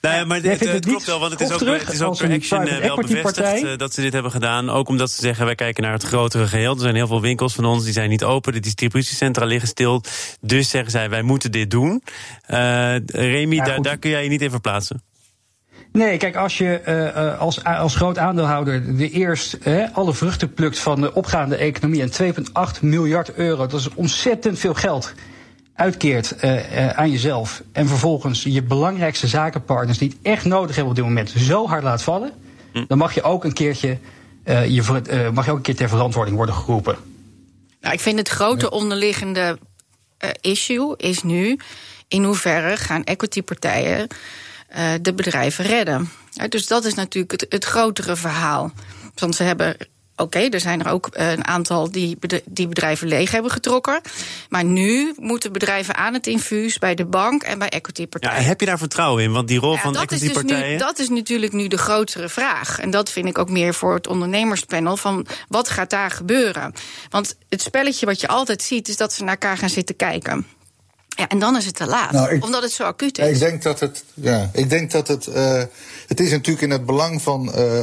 Nou 0.00 0.16
ja, 0.16 0.24
maar 0.24 0.42
dit, 0.42 0.60
het, 0.60 0.72
het 0.72 0.86
klopt 0.86 1.04
wel, 1.04 1.20
want 1.20 1.32
het 1.32 1.40
is 1.40 1.52
ook, 1.52 1.60
het 1.60 1.92
is 1.92 2.02
ook 2.02 2.16
per 2.16 2.32
Action 2.32 2.66
uh, 2.66 2.78
wel 2.78 2.96
bevestigd 2.96 3.62
uh, 3.62 3.76
dat 3.76 3.94
ze 3.94 4.00
dit 4.00 4.12
hebben 4.12 4.30
gedaan. 4.30 4.70
Ook 4.70 4.88
omdat 4.88 5.10
ze 5.10 5.20
zeggen, 5.20 5.44
wij 5.44 5.54
kijken 5.54 5.82
naar 5.82 5.92
het 5.92 6.02
grotere 6.02 6.46
geheel. 6.46 6.74
Er 6.74 6.80
zijn 6.80 6.94
heel 6.94 7.06
veel 7.06 7.20
winkels 7.20 7.54
van 7.54 7.64
ons, 7.64 7.84
die 7.84 7.92
zijn 7.92 8.10
niet 8.10 8.24
open. 8.24 8.52
De 8.52 8.60
distributiecentra 8.60 9.44
liggen 9.44 9.68
stil. 9.68 10.02
Dus 10.40 10.70
zeggen 10.70 10.90
zij, 10.90 11.10
wij 11.10 11.22
moeten 11.22 11.52
dit 11.52 11.70
doen. 11.70 12.02
Uh, 12.50 12.96
Remy, 13.06 13.54
ja, 13.54 13.64
daar, 13.64 13.82
daar 13.82 13.98
kun 13.98 14.10
jij 14.10 14.22
je 14.22 14.28
niet 14.28 14.42
in 14.42 14.50
verplaatsen. 14.50 15.02
Nee, 15.92 16.16
kijk, 16.16 16.36
als 16.36 16.58
je 16.58 16.82
uh, 16.86 17.40
als, 17.40 17.64
als 17.64 17.94
groot 17.94 18.18
aandeelhouder 18.18 18.96
de 18.96 19.10
eerst 19.10 19.58
uh, 19.64 19.84
alle 19.92 20.14
vruchten 20.14 20.54
plukt 20.54 20.78
van 20.78 21.00
de 21.00 21.14
opgaande 21.14 21.56
economie 21.56 22.02
en 22.02 22.34
2,8 22.76 22.80
miljard 22.80 23.34
euro, 23.34 23.66
dat 23.66 23.80
is 23.80 23.94
ontzettend 23.94 24.58
veel 24.58 24.74
geld 24.74 25.14
uitkeert 25.76 26.34
uh, 26.44 26.72
uh, 26.72 26.88
aan 26.88 27.10
jezelf 27.10 27.62
en 27.72 27.88
vervolgens 27.88 28.42
je 28.42 28.62
belangrijkste 28.62 29.26
zakenpartners 29.26 29.98
die 29.98 30.08
het 30.08 30.18
echt 30.22 30.44
nodig 30.44 30.74
hebben 30.74 30.90
op 30.90 30.96
dit 30.96 31.04
moment 31.04 31.30
zo 31.30 31.66
hard 31.66 31.82
laat 31.82 32.02
vallen, 32.02 32.32
hm. 32.72 32.84
dan 32.88 32.98
mag 32.98 33.14
je 33.14 33.22
ook 33.22 33.44
een 33.44 33.52
keertje 33.52 33.98
uh, 34.44 34.66
je, 34.66 35.30
mag 35.32 35.44
je 35.44 35.50
ook 35.50 35.56
een 35.56 35.62
keer 35.62 35.76
ter 35.76 35.88
verantwoording 35.88 36.36
worden 36.36 36.54
geroepen. 36.54 36.96
Nou, 37.80 37.94
ik 37.94 38.00
vind 38.00 38.18
het 38.18 38.28
grote 38.28 38.70
onderliggende 38.70 39.58
issue 40.40 40.94
is 40.96 41.22
nu 41.22 41.58
in 42.08 42.24
hoeverre 42.24 42.76
gaan 42.76 43.04
equity-partijen 43.04 44.08
de 45.00 45.14
bedrijven 45.14 45.64
redden. 45.64 46.10
dus 46.48 46.66
dat 46.66 46.84
is 46.84 46.94
natuurlijk 46.94 47.40
het, 47.40 47.46
het 47.48 47.64
grotere 47.64 48.16
verhaal. 48.16 48.72
Want 49.14 49.34
ze 49.34 49.42
hebben 49.42 49.76
Oké, 50.16 50.38
er 50.38 50.60
zijn 50.60 50.84
er 50.84 50.90
ook 50.92 51.06
eh, 51.06 51.30
een 51.30 51.46
aantal 51.46 51.90
die, 51.90 52.18
die 52.44 52.68
bedrijven 52.68 53.08
leeg 53.08 53.30
hebben 53.30 53.50
getrokken. 53.50 54.00
Maar 54.48 54.64
nu 54.64 55.14
moeten 55.16 55.52
bedrijven 55.52 55.96
aan 55.96 56.14
het 56.14 56.26
infuus 56.26 56.78
bij 56.78 56.94
de 56.94 57.04
bank 57.04 57.42
en 57.42 57.58
bij 57.58 57.68
equity-partijen. 57.68 58.40
Ja, 58.40 58.46
heb 58.46 58.60
je 58.60 58.66
daar 58.66 58.78
vertrouwen 58.78 59.22
in? 59.22 59.32
Want 59.32 59.48
die 59.48 59.58
rol 59.58 59.76
van 59.76 59.96
equity-partijen. 59.96 60.78
Dus 60.78 60.86
dat 60.86 60.98
is 60.98 61.08
natuurlijk 61.08 61.52
nu 61.52 61.68
de 61.68 61.78
grotere 61.78 62.28
vraag. 62.28 62.78
En 62.78 62.90
dat 62.90 63.10
vind 63.10 63.28
ik 63.28 63.38
ook 63.38 63.50
meer 63.50 63.74
voor 63.74 63.94
het 63.94 64.06
ondernemerspanel: 64.06 64.96
van 64.96 65.26
wat 65.48 65.68
gaat 65.68 65.90
daar 65.90 66.10
gebeuren? 66.10 66.72
Want 67.10 67.36
het 67.48 67.62
spelletje 67.62 68.06
wat 68.06 68.20
je 68.20 68.28
altijd 68.28 68.62
ziet, 68.62 68.88
is 68.88 68.96
dat 68.96 69.12
ze 69.12 69.22
naar 69.22 69.32
elkaar 69.32 69.58
gaan 69.58 69.70
zitten 69.70 69.96
kijken. 69.96 70.46
Ja, 71.08 71.28
en 71.28 71.38
dan 71.38 71.56
is 71.56 71.66
het 71.66 71.74
te 71.74 71.86
laat, 71.86 72.12
nou, 72.12 72.40
omdat 72.40 72.62
het 72.62 72.72
zo 72.72 72.82
acuut 72.82 73.18
is. 73.18 73.28
ik 73.28 73.38
denk 73.38 73.62
dat 73.62 73.80
het, 73.80 74.04
ja, 74.14 74.50
ik 74.52 74.70
denk 74.70 74.90
dat 74.90 75.08
het, 75.08 75.26
uh, 75.26 75.62
het 76.06 76.20
is 76.20 76.30
natuurlijk 76.30 76.60
in 76.60 76.70
het 76.70 76.86
belang 76.86 77.22
van. 77.22 77.52
Uh, 77.56 77.82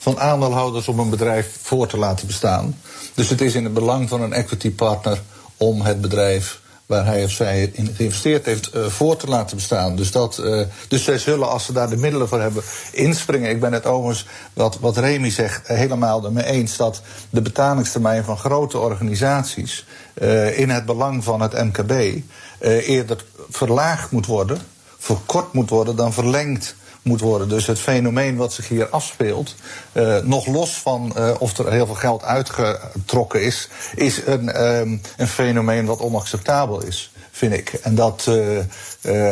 van 0.00 0.20
aandeelhouders 0.20 0.88
om 0.88 0.98
een 0.98 1.10
bedrijf 1.10 1.58
voor 1.62 1.86
te 1.86 1.96
laten 1.96 2.26
bestaan. 2.26 2.80
Dus 3.14 3.28
het 3.28 3.40
is 3.40 3.54
in 3.54 3.64
het 3.64 3.74
belang 3.74 4.08
van 4.08 4.22
een 4.22 4.32
equity 4.32 4.70
partner 4.70 5.22
om 5.56 5.80
het 5.80 6.00
bedrijf 6.00 6.60
waar 6.86 7.04
hij 7.04 7.24
of 7.24 7.30
zij 7.30 7.70
in 7.72 7.94
geïnvesteerd 7.94 8.46
heeft, 8.46 8.74
uh, 8.74 8.86
voor 8.86 9.16
te 9.16 9.26
laten 9.26 9.56
bestaan. 9.56 9.96
Dus, 9.96 10.10
dat, 10.10 10.38
uh, 10.38 10.62
dus 10.88 11.04
zij 11.04 11.18
zullen, 11.18 11.48
als 11.48 11.64
ze 11.64 11.72
daar 11.72 11.88
de 11.88 11.96
middelen 11.96 12.28
voor 12.28 12.40
hebben, 12.40 12.62
inspringen. 12.92 13.50
Ik 13.50 13.60
ben 13.60 13.72
het 13.72 13.86
overigens, 13.86 14.26
wat, 14.52 14.78
wat 14.78 14.96
Remy 14.96 15.30
zegt, 15.30 15.66
helemaal 15.66 16.24
ermee 16.24 16.44
eens... 16.44 16.76
dat 16.76 17.02
de 17.30 17.42
betalingstermijn 17.42 18.24
van 18.24 18.38
grote 18.38 18.78
organisaties... 18.78 19.86
In 20.54 20.70
het 20.70 20.86
belang 20.86 21.24
van 21.24 21.40
het 21.40 21.52
MKB 21.52 22.22
eerder 22.60 23.24
verlaagd 23.50 24.10
moet 24.10 24.26
worden... 24.26 24.58
verkort 24.98 25.52
moet 25.52 25.70
worden 25.70 25.96
dan 25.96 26.12
verlengd 26.12 26.74
moet 27.02 27.20
worden. 27.20 27.48
Dus 27.48 27.66
het 27.66 27.78
fenomeen 27.78 28.36
wat 28.36 28.52
zich 28.52 28.68
hier 28.68 28.88
afspeelt, 28.88 29.54
uh, 29.92 30.16
nog 30.18 30.46
los 30.46 30.70
van 30.70 31.12
uh, 31.16 31.34
of 31.38 31.58
er 31.58 31.72
heel 31.72 31.86
veel 31.86 31.94
geld 31.94 32.22
uitgetrokken 32.22 33.42
is, 33.42 33.68
is 33.94 34.26
een, 34.26 34.52
ehm, 34.52 34.96
een 35.16 35.28
fenomeen 35.28 35.86
wat 35.86 36.00
onacceptabel 36.00 36.82
is 36.82 37.12
vind 37.30 37.52
ik. 37.52 37.72
En 37.72 37.94
dat, 37.94 38.26
uh, 38.28 38.58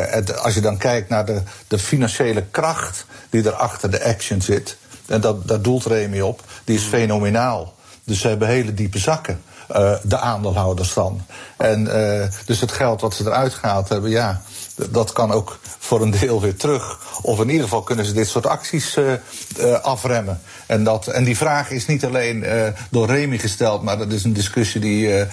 het, 0.09 0.37
als 0.37 0.53
je 0.53 0.61
dan 0.61 0.77
kijkt 0.77 1.09
naar 1.09 1.25
de, 1.25 1.41
de 1.67 1.79
financiële 1.79 2.43
kracht 2.51 3.05
die 3.29 3.43
er 3.43 3.53
achter 3.53 3.91
de 3.91 4.03
action 4.03 4.41
zit, 4.41 4.77
en 5.05 5.21
dat, 5.21 5.47
daar 5.47 5.61
doelt 5.61 5.85
Remy 5.85 6.19
op, 6.19 6.43
die 6.63 6.75
is 6.75 6.83
fenomenaal. 6.83 7.73
Dus 8.03 8.19
ze 8.19 8.27
hebben 8.27 8.47
hele 8.47 8.73
diepe 8.73 8.99
zakken. 8.99 9.41
Uh, 9.71 9.93
de 10.03 10.17
aandeelhouders 10.17 10.93
dan. 10.93 11.25
En 11.57 11.83
dus 12.45 12.61
het 12.61 12.71
geld 12.71 13.01
wat 13.01 13.13
ze 13.13 13.25
eruit 13.25 13.53
gehaald 13.53 13.89
hebben, 13.89 14.09
ja, 14.09 14.41
dat 14.89 15.11
kan 15.11 15.31
ook 15.31 15.59
voor 15.79 16.01
een 16.01 16.11
deel 16.11 16.41
weer 16.41 16.55
terug. 16.55 16.99
Of 17.21 17.39
in 17.39 17.49
ieder 17.49 17.63
geval 17.63 17.81
kunnen 17.81 18.05
ze 18.05 18.13
dit 18.13 18.27
soort 18.27 18.47
acties 18.47 18.97
uh, 18.97 19.73
afremmen. 19.81 20.41
En, 20.65 20.83
dat, 20.83 21.07
en 21.07 21.23
die 21.23 21.37
vraag 21.37 21.71
is 21.71 21.85
niet 21.85 22.05
alleen 22.05 22.45
door 22.89 23.07
Remy 23.07 23.37
gesteld, 23.37 23.83
maar 23.83 23.97
dat 23.97 24.11
is 24.11 24.23
een 24.23 24.33
discussie 24.33 24.81
die, 24.81 25.25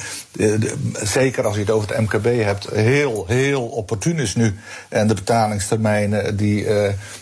zeker 0.93 1.47
als 1.47 1.55
je 1.55 1.61
het 1.61 1.71
over 1.71 1.89
het 1.89 2.01
MKB 2.01 2.25
hebt, 2.25 2.69
heel, 2.73 3.25
heel 3.27 3.63
opportun 3.63 4.19
is 4.19 4.35
nu. 4.35 4.55
En 4.89 5.07
de 5.07 5.15
betalingstermijnen 5.15 6.37
die, 6.37 6.67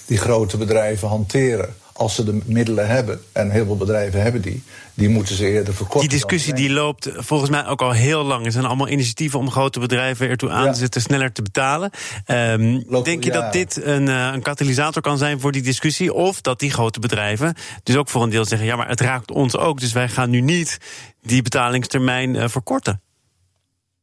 die 0.07 0.19
grote 0.19 0.57
bedrijven 0.57 1.09
hanteren 1.09 1.75
als 1.97 2.15
ze 2.15 2.25
de 2.25 2.41
middelen 2.45 2.89
hebben, 2.89 3.21
en 3.33 3.51
heel 3.51 3.65
veel 3.65 3.77
bedrijven 3.77 4.23
hebben 4.23 4.43
die, 4.43 4.63
die 4.95 5.09
moeten 5.09 5.35
ze 5.35 5.47
eerder 5.47 5.75
verkorten. 5.75 6.09
Die 6.09 6.19
discussie 6.19 6.55
die 6.55 6.71
loopt 6.71 7.11
volgens 7.17 7.51
mij 7.51 7.67
ook 7.67 7.83
al 7.83 7.91
heel 7.91 8.25
lang. 8.25 8.47
Er 8.47 8.53
zijn 8.53 8.65
allemaal 8.65 8.89
initiatieven 8.89 9.39
om 9.39 9.51
grote 9.51 9.81
bedrijven 9.81 10.29
ertoe 10.29 10.51
aan 10.51 10.73
te 10.73 10.79
zetten 10.79 11.01
sneller 11.01 11.33
te 11.33 11.43
betalen. 11.43 11.91
Um, 12.27 13.03
denk 13.03 13.25
je 13.25 13.31
dat 13.31 13.53
dit 13.53 13.85
een, 13.85 14.07
uh, 14.07 14.31
een 14.33 14.43
katalysator 14.43 15.03
kan 15.03 15.19
zijn 15.19 15.41
voor 15.41 15.53
die 15.53 15.63
discussie? 15.63 16.13
Of 16.13 16.41
dat 16.41 16.59
die 16.59 16.71
grote 16.71 17.01
bedrijven 17.01 17.55
dus 17.83 17.97
ook 17.97 18.09
voor 18.09 18.23
een 18.23 18.31
deel 18.31 18.45
zeggen: 18.45 18.67
ja, 18.67 18.77
maar 18.77 18.89
het 18.89 19.01
raakt 19.01 19.31
ons 19.31 19.57
ook, 19.57 19.81
dus 19.81 19.93
wij 19.93 20.09
gaan 20.09 20.31
nu 20.31 20.41
niet 20.41 20.79
die 21.23 21.43
betalingstermijn 21.43 22.35
uh, 22.35 22.45
verkorten? 22.49 23.01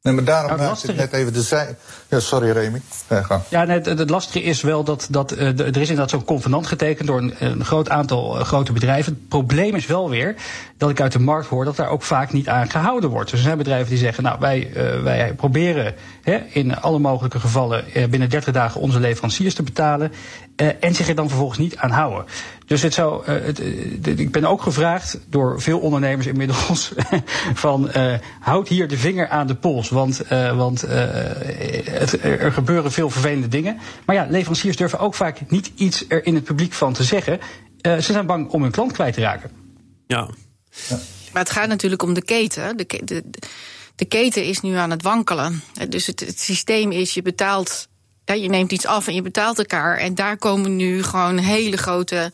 Nee, 0.03 0.13
maar 0.13 0.24
daarom 0.24 0.58
nou, 0.58 0.62
maakte 0.62 0.91
ik 0.91 0.96
net 0.98 1.13
even 1.13 1.34
de 1.34 1.41
zij. 1.41 1.75
Ja, 2.08 2.20
sorry 2.20 2.51
Remy. 2.51 2.81
Ja, 3.10 3.41
ja 3.50 3.63
nee, 3.63 3.77
het, 3.77 3.86
het, 3.86 4.10
lastige 4.10 4.41
is 4.41 4.62
wel 4.62 4.84
dat, 4.84 5.08
dat 5.10 5.31
uh, 5.38 5.60
er 5.60 5.67
is 5.67 5.89
inderdaad 5.89 6.10
zo'n 6.10 6.24
convenant 6.24 6.67
getekend 6.67 7.08
door 7.08 7.17
een, 7.17 7.34
een 7.39 7.65
groot 7.65 7.89
aantal 7.89 8.38
uh, 8.38 8.43
grote 8.43 8.72
bedrijven. 8.72 9.13
Het 9.13 9.27
probleem 9.27 9.75
is 9.75 9.86
wel 9.86 10.10
weer 10.10 10.36
dat 10.77 10.89
ik 10.89 11.01
uit 11.01 11.12
de 11.12 11.20
markt 11.20 11.48
hoor 11.48 11.65
dat 11.65 11.75
daar 11.75 11.89
ook 11.89 12.03
vaak 12.03 12.31
niet 12.31 12.48
aan 12.48 12.70
gehouden 12.70 13.10
wordt. 13.10 13.29
Dus 13.29 13.39
er 13.39 13.46
zijn 13.46 13.58
bedrijven 13.58 13.89
die 13.89 13.98
zeggen, 13.98 14.24
nou 14.24 14.39
wij, 14.39 14.72
uh, 14.75 15.03
wij 15.03 15.34
proberen 15.34 15.96
hè, 16.22 16.38
in 16.50 16.75
alle 16.75 17.00
mogelijke 17.00 17.39
gevallen 17.39 17.86
binnen 18.10 18.29
30 18.29 18.53
dagen 18.53 18.81
onze 18.81 19.00
leveranciers 19.00 19.53
te 19.53 19.63
betalen. 19.63 20.12
en 20.79 20.96
zich 20.96 21.08
er 21.08 21.15
dan 21.15 21.27
vervolgens 21.27 21.60
niet 21.60 21.77
aan 21.77 21.91
houden. 21.91 22.25
Dus 22.72 22.82
het 22.82 22.94
zou, 22.94 23.22
uh, 23.22 23.46
het, 23.46 23.60
ik 24.20 24.32
ben 24.32 24.46
ook 24.46 24.62
gevraagd 24.62 25.20
door 25.28 25.62
veel 25.62 25.80
ondernemers 25.80 26.28
inmiddels 26.28 26.92
van 27.54 27.90
uh, 27.96 28.13
houd 28.40 28.68
hier 28.68 28.88
de 28.88 28.98
vinger 28.98 29.28
aan 29.28 29.48
de 29.48 29.56
pols, 29.56 29.90
want, 29.90 30.22
uh, 30.32 30.58
want 30.58 30.82
het, 30.82 32.24
er 32.24 32.51
gebeuren 32.51 32.92
veel 32.92 33.10
vervelende 33.10 33.48
dingen. 33.48 33.80
Maar 34.06 34.16
ja, 34.16 34.28
leveranciers 34.30 34.78
durven 34.78 35.00
ook 35.00 35.16
vaak 35.16 35.50
niet 35.50 35.72
iets 35.75 36.06
er 36.08 36.25
in 36.25 36.36
het 36.36 36.44
publiek 36.44 36.74
van 36.74 36.94
te 36.94 37.04
zeggen. 37.04 37.40
ze 37.82 38.01
zijn 38.01 38.25
bang 38.25 38.50
om 38.50 38.62
hun 38.62 38.72
klant 38.72 38.92
kwijt 38.92 39.13
te 39.13 39.22
raken. 39.22 39.51
Ja. 40.08 40.30
ja. 40.88 41.00
Maar 41.34 41.44
het 41.44 41.51
gaat 41.51 41.68
natuurlijk 41.68 42.04
om 42.04 42.13
de 42.13 42.24
keten. 42.24 42.78
De, 42.78 43.01
de, 43.04 43.24
de 43.96 44.06
keten 44.06 44.46
is 44.46 44.62
nu 44.62 44.75
aan 44.75 44.92
het 44.92 45.04
wankelen. 45.04 45.62
Dus 45.90 46.08
het, 46.08 46.20
het 46.20 46.40
systeem 46.40 46.92
is, 46.92 47.13
je 47.13 47.22
betaalt 47.22 47.88
je 48.25 48.50
neemt 48.50 48.72
iets 48.72 48.86
af 48.86 49.08
en 49.08 49.13
je 49.13 49.22
betaalt 49.22 49.58
elkaar. 49.58 49.98
En 49.98 50.16
daar 50.16 50.38
komen 50.38 50.75
nu 50.75 51.04
gewoon 51.04 51.38
hele 51.38 51.78
grote. 51.78 52.32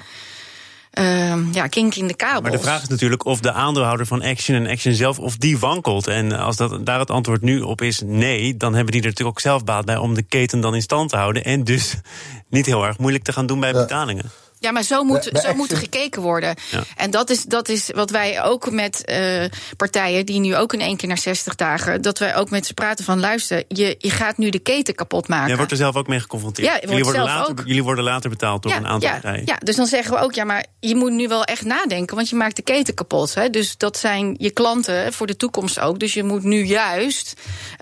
Uh, 0.94 1.53
ja, 1.53 1.67
kink 1.67 1.96
in 1.96 2.08
de 2.08 2.15
kabels. 2.15 2.41
Maar 2.41 2.51
de 2.51 2.60
vraag 2.60 2.82
is 2.82 2.88
natuurlijk 2.88 3.25
of 3.25 3.39
de 3.39 3.51
aandeelhouder 3.51 4.06
van 4.06 4.22
Action 4.22 4.56
en 4.56 4.67
Action 4.67 4.94
zelf, 4.94 5.20
of 5.20 5.38
die 5.38 5.60
wankelt. 5.60 6.08
En 6.08 6.32
als 6.32 6.56
dat, 6.56 6.86
daar 6.86 7.00
het 7.00 7.10
antwoord 7.10 7.41
nu 7.41 7.62
op 7.62 7.82
is 7.82 8.01
nee, 8.06 8.58
dan 8.58 8.74
hebben 8.74 8.91
die 8.91 9.01
er 9.01 9.08
natuurlijk 9.08 9.38
ook 9.38 9.44
zelf 9.44 9.63
baat 9.63 9.86
bij 9.86 9.98
om 9.98 10.13
de 10.13 10.24
keten 10.24 10.60
dan 10.60 10.75
in 10.75 10.82
stand 10.82 11.10
te 11.10 11.17
houden. 11.17 11.44
En 11.44 11.63
dus 11.63 11.96
niet 12.50 12.65
heel 12.65 12.86
erg 12.86 12.98
moeilijk 12.98 13.24
te 13.24 13.34
gaan 13.34 13.46
doen 13.46 13.60
bij 13.60 13.74
betalingen. 13.74 14.24
Ja, 14.25 14.46
maar 14.71 14.83
zo 14.83 15.03
moet, 15.03 15.29
zo 15.43 15.53
moet 15.53 15.71
er 15.71 15.77
gekeken 15.77 16.21
worden. 16.21 16.55
En 16.95 17.11
dat 17.11 17.29
is, 17.29 17.43
dat 17.43 17.69
is 17.69 17.91
wat 17.95 18.09
wij 18.09 18.43
ook 18.43 18.71
met 18.71 19.03
uh, 19.05 19.43
partijen 19.77 20.25
die 20.25 20.39
nu 20.39 20.55
ook 20.55 20.73
in 20.73 20.81
één 20.81 20.97
keer 20.97 21.07
naar 21.07 21.17
60 21.17 21.55
dagen, 21.55 22.01
dat 22.01 22.19
wij 22.19 22.35
ook 22.35 22.49
met 22.49 22.65
ze 22.65 22.73
praten 22.73 23.05
van 23.05 23.19
luister, 23.19 23.63
je, 23.67 23.95
je 23.97 24.09
gaat 24.09 24.37
nu 24.37 24.49
de 24.49 24.59
keten 24.59 24.95
kapot 24.95 25.27
maken. 25.27 25.47
Jij 25.47 25.55
wordt 25.55 25.71
er 25.71 25.77
zelf 25.77 25.95
ook 25.95 26.07
mee 26.07 26.19
geconfronteerd. 26.19 26.67
Ja, 26.67 26.79
jullie, 26.87 27.03
worden 27.03 27.23
later, 27.23 27.49
ook. 27.49 27.61
jullie 27.65 27.83
worden 27.83 28.03
later 28.03 28.29
betaald 28.29 28.63
door 28.63 28.71
een 28.71 28.87
aantal 28.87 29.09
ja, 29.09 29.19
partijen. 29.19 29.45
Ja, 29.45 29.55
dus 29.63 29.75
dan 29.75 29.85
zeggen 29.85 30.13
we 30.13 30.19
ook, 30.19 30.33
ja, 30.33 30.43
maar 30.43 30.65
je 30.79 30.95
moet 30.95 31.11
nu 31.11 31.27
wel 31.27 31.43
echt 31.43 31.65
nadenken, 31.65 32.15
want 32.15 32.29
je 32.29 32.35
maakt 32.35 32.55
de 32.55 32.61
keten 32.61 32.93
kapot. 32.93 33.33
Hè? 33.33 33.49
Dus 33.49 33.77
dat 33.77 33.97
zijn 33.97 34.35
je 34.37 34.51
klanten 34.51 35.13
voor 35.13 35.27
de 35.27 35.35
toekomst 35.35 35.79
ook. 35.79 35.99
Dus 35.99 36.13
je 36.13 36.23
moet 36.23 36.43
nu 36.43 36.63
juist, 36.63 37.33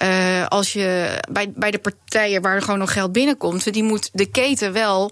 uh, 0.04 0.46
als 0.46 0.74
je 0.74 1.20
bij, 1.32 1.52
bij 1.56 1.72
de 1.72 1.80
partijen 1.80 2.42
waar 2.42 2.56
er 2.56 2.62
gewoon 2.62 2.80
nog 2.80 2.94
geld 2.94 3.12
binnenkomt, 3.12 3.74
die 3.74 3.84
moet 3.84 4.10
de 4.14 4.26
keten 4.26 4.74
wel 4.74 5.12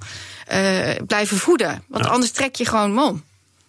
blijven 1.08 1.38
voeden. 1.38 1.84
Want 1.88 2.06
anders 2.06 2.32
trek 2.32 2.56
je 2.56 2.66
gewoon 2.66 2.92
mom. 2.92 3.24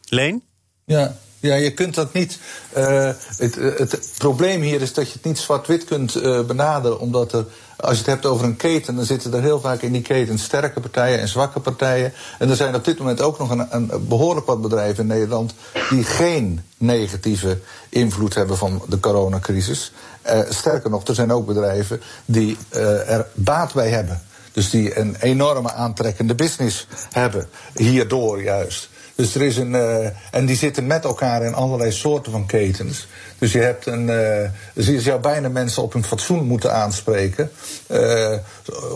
Leen? 0.08 0.42
Ja, 0.84 1.16
ja, 1.44 1.54
je 1.54 1.72
kunt 1.72 1.94
dat 1.94 2.12
niet. 2.12 2.38
Uh, 2.76 3.10
het, 3.36 3.54
het, 3.54 4.12
probleem 4.18 4.62
hier 4.62 4.80
is 4.80 4.92
dat 4.92 5.06
je 5.06 5.12
het 5.12 5.24
niet 5.24 5.38
zwart-wit 5.38 5.84
kunt 5.84 6.16
uh, 6.16 6.40
benaderen. 6.40 7.00
Omdat 7.00 7.32
er, 7.32 7.44
als 7.76 7.92
je 7.92 7.98
het 7.98 8.06
hebt 8.06 8.26
over 8.26 8.46
een 8.46 8.56
keten, 8.56 8.96
dan 8.96 9.04
zitten 9.04 9.34
er 9.34 9.42
heel 9.42 9.60
vaak 9.60 9.82
in 9.82 9.92
die 9.92 10.02
keten 10.02 10.38
sterke 10.38 10.80
partijen 10.80 11.20
en 11.20 11.28
zwakke 11.28 11.60
partijen. 11.60 12.12
En 12.38 12.50
er 12.50 12.56
zijn 12.56 12.74
op 12.74 12.84
dit 12.84 12.98
moment 12.98 13.22
ook 13.22 13.38
nog 13.38 13.50
een, 13.50 13.66
een 13.70 14.08
behoorlijk 14.08 14.46
wat 14.46 14.62
bedrijven 14.62 15.02
in 15.02 15.08
Nederland 15.08 15.54
die 15.90 16.04
geen 16.04 16.60
negatieve 16.76 17.58
invloed 17.88 18.34
hebben 18.34 18.56
van 18.56 18.82
de 18.88 19.00
coronacrisis. 19.00 19.92
Uh, 20.26 20.40
sterker 20.48 20.90
nog, 20.90 21.06
er 21.06 21.14
zijn 21.14 21.32
ook 21.32 21.46
bedrijven 21.46 22.02
die 22.24 22.56
er 22.70 23.26
baat 23.34 23.72
bij 23.72 23.88
hebben. 23.88 24.22
Dus 24.54 24.70
die 24.70 24.98
een 24.98 25.16
enorme 25.20 25.72
aantrekkende 25.72 26.34
business 26.34 26.86
hebben. 27.12 27.48
Hierdoor 27.74 28.42
juist. 28.42 28.88
Dus 29.14 29.34
er 29.34 29.42
is 29.42 29.56
een. 29.56 29.72
Uh, 29.72 30.06
en 30.30 30.46
die 30.46 30.56
zitten 30.56 30.86
met 30.86 31.04
elkaar 31.04 31.42
in 31.42 31.54
allerlei 31.54 31.92
soorten 31.92 32.32
van 32.32 32.46
ketens. 32.46 33.06
Dus 33.38 33.52
je 33.52 33.58
hebt 33.58 33.86
een. 33.86 34.08
Uh, 34.08 34.48
dus 34.74 34.86
je 34.86 35.00
zou 35.00 35.20
bijna 35.20 35.48
mensen 35.48 35.82
op 35.82 35.92
hun 35.92 36.04
fatsoen 36.04 36.44
moeten 36.44 36.74
aanspreken. 36.74 37.50
Uh, 37.90 38.32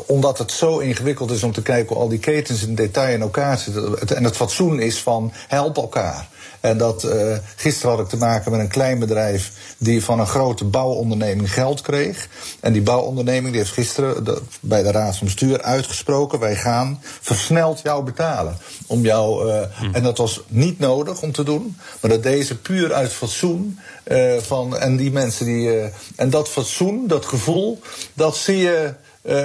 omdat 0.06 0.38
het 0.38 0.52
zo 0.52 0.78
ingewikkeld 0.78 1.30
is 1.30 1.42
om 1.42 1.52
te 1.52 1.62
kijken 1.62 1.94
hoe 1.94 2.02
al 2.02 2.08
die 2.08 2.18
ketens 2.18 2.62
in 2.62 2.74
detail 2.74 3.14
in 3.14 3.20
elkaar 3.20 3.58
zitten. 3.58 4.16
En 4.16 4.24
het 4.24 4.36
fatsoen 4.36 4.80
is 4.80 5.02
van 5.02 5.32
help 5.48 5.76
elkaar. 5.76 6.28
En 6.60 6.78
dat, 6.78 7.04
uh, 7.04 7.36
gisteren 7.56 7.90
had 7.90 8.00
ik 8.00 8.08
te 8.08 8.16
maken 8.16 8.50
met 8.50 8.60
een 8.60 8.68
klein 8.68 8.98
bedrijf 8.98 9.52
die 9.78 10.04
van 10.04 10.20
een 10.20 10.26
grote 10.26 10.64
bouwonderneming 10.64 11.52
geld 11.52 11.80
kreeg. 11.80 12.28
En 12.60 12.72
die 12.72 12.82
bouwonderneming 12.82 13.48
die 13.48 13.58
heeft 13.60 13.72
gisteren 13.72 14.24
de, 14.24 14.42
bij 14.60 14.82
de 14.82 14.90
Raad 14.90 15.16
van 15.16 15.26
Bestuur 15.26 15.62
uitgesproken: 15.62 16.38
wij 16.38 16.56
gaan 16.56 17.02
versneld 17.20 17.80
jou 17.82 18.04
betalen. 18.04 18.56
Om 18.86 19.02
jou, 19.02 19.48
uh, 19.48 19.60
hm. 19.72 19.94
En 19.94 20.02
dat 20.08 20.18
was 20.18 20.40
niet 20.48 20.78
nodig 20.78 21.22
om 21.22 21.32
te 21.32 21.42
doen, 21.42 21.76
maar 22.00 22.10
dat 22.10 22.22
deze 22.22 22.58
puur 22.58 22.92
uit 22.92 23.12
fatsoen. 23.12 23.78
Uh, 24.06 24.36
van, 24.36 24.76
en 24.76 24.96
die 24.96 25.10
mensen 25.10 25.46
die. 25.46 25.90
en 26.16 26.30
dat 26.30 26.48
fatsoen, 26.48 27.06
dat 27.06 27.26
gevoel, 27.26 27.80
dat 28.14 28.36
zie 28.36 28.56
je. 28.56 28.94
Uh, 29.22 29.44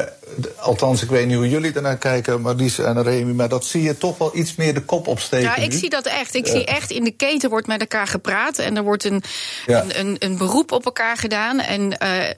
althans, 0.58 1.04
ik 1.04 1.10
weet 1.10 1.28
niet 1.28 1.36
hoe 1.36 1.50
jullie 1.50 1.74
ernaar 1.74 1.98
kijken, 1.98 2.42
Marlies 2.42 2.80
en 2.80 3.04
Remy, 3.04 3.32
maar 3.32 3.50
dat 3.50 3.66
zie 3.66 3.82
je 3.82 3.98
toch 3.98 4.18
wel 4.18 4.36
iets 4.36 4.56
meer 4.56 4.74
de 4.74 4.82
kop 4.82 5.08
opsteken. 5.08 5.46
Ja, 5.46 5.56
ik 5.56 5.74
zie 5.74 5.90
dat 5.90 6.06
echt. 6.06 6.36
Ik 6.36 6.48
zie 6.48 6.66
echt 6.66 6.92
in 6.92 7.04
de 7.04 7.12
keten 7.12 7.50
wordt 7.50 7.68
met 7.68 7.80
elkaar 7.80 8.08
gepraat 8.08 8.58
en 8.58 8.78
er 8.78 8.84
wordt 8.84 9.04
een, 9.04 9.24
ja. 9.66 9.84
een, 9.84 10.00
een, 10.00 10.16
een, 10.20 10.38
beroep 10.38 10.72
op 10.72 10.86
elkaar 10.86 11.18
gedaan. 11.18 11.60
En 11.60 11.98
uh, 12.04 12.30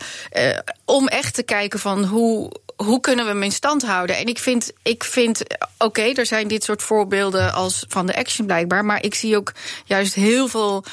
uh, 0.45 0.59
om 0.85 1.07
echt 1.07 1.33
te 1.33 1.43
kijken 1.43 1.79
van 1.79 2.03
hoe, 2.03 2.51
hoe 2.75 2.99
kunnen 2.99 3.25
we 3.25 3.31
hem 3.31 3.43
in 3.43 3.51
stand 3.51 3.85
houden? 3.85 4.17
En 4.17 4.25
ik 4.25 4.39
vind, 4.39 4.71
ik 4.83 5.03
vind 5.03 5.43
oké, 5.77 6.01
er 6.01 6.25
zijn 6.25 6.47
dit 6.47 6.63
soort 6.63 6.81
voorbeelden 6.81 7.53
als 7.53 7.85
van 7.87 8.05
de 8.05 8.15
Action 8.15 8.45
blijkbaar, 8.45 8.85
maar 8.85 9.03
ik 9.03 9.15
zie 9.15 9.37
ook 9.37 9.51
juist 9.85 10.13
heel 10.13 10.47
veel 10.47 10.83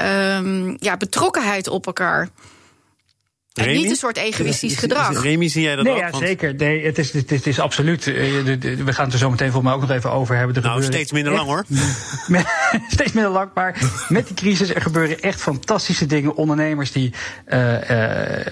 um, 0.00 0.76
ja, 0.80 0.96
betrokkenheid 0.96 1.68
op 1.68 1.86
elkaar. 1.86 2.28
En 3.54 3.64
Remy? 3.64 3.78
niet 3.78 3.90
een 3.90 3.96
soort 3.96 4.16
egoïstisch 4.16 4.76
gedrag. 4.76 5.22
Remy, 5.22 5.48
zie 5.48 5.62
jij 5.62 5.76
dat 5.76 5.84
nee, 5.84 5.94
ook? 5.94 6.00
Ja, 6.00 6.18
zeker. 6.18 6.54
Nee, 6.54 6.84
het 6.84 6.98
is, 6.98 7.12
het, 7.12 7.30
is, 7.30 7.36
het 7.36 7.46
is 7.46 7.58
absoluut. 7.58 8.04
We 8.04 8.92
gaan 8.92 9.04
het 9.04 9.12
er 9.12 9.18
zo 9.18 9.30
meteen 9.30 9.52
voor 9.52 9.62
mij 9.62 9.72
ook 9.72 9.80
nog 9.80 9.90
even 9.90 10.12
over 10.12 10.36
hebben. 10.36 10.56
Er 10.56 10.62
nou, 10.62 10.82
steeds 10.82 11.12
minder 11.12 11.32
lang 11.32 11.46
hoor. 11.46 11.64
steeds 12.88 13.12
minder 13.12 13.32
lang. 13.32 13.50
Maar 13.54 13.78
met 14.08 14.26
die 14.26 14.36
crisis, 14.36 14.74
er 14.74 14.82
gebeuren 14.82 15.20
echt 15.20 15.40
fantastische 15.40 16.06
dingen. 16.06 16.36
Ondernemers 16.36 16.92
die 16.92 17.12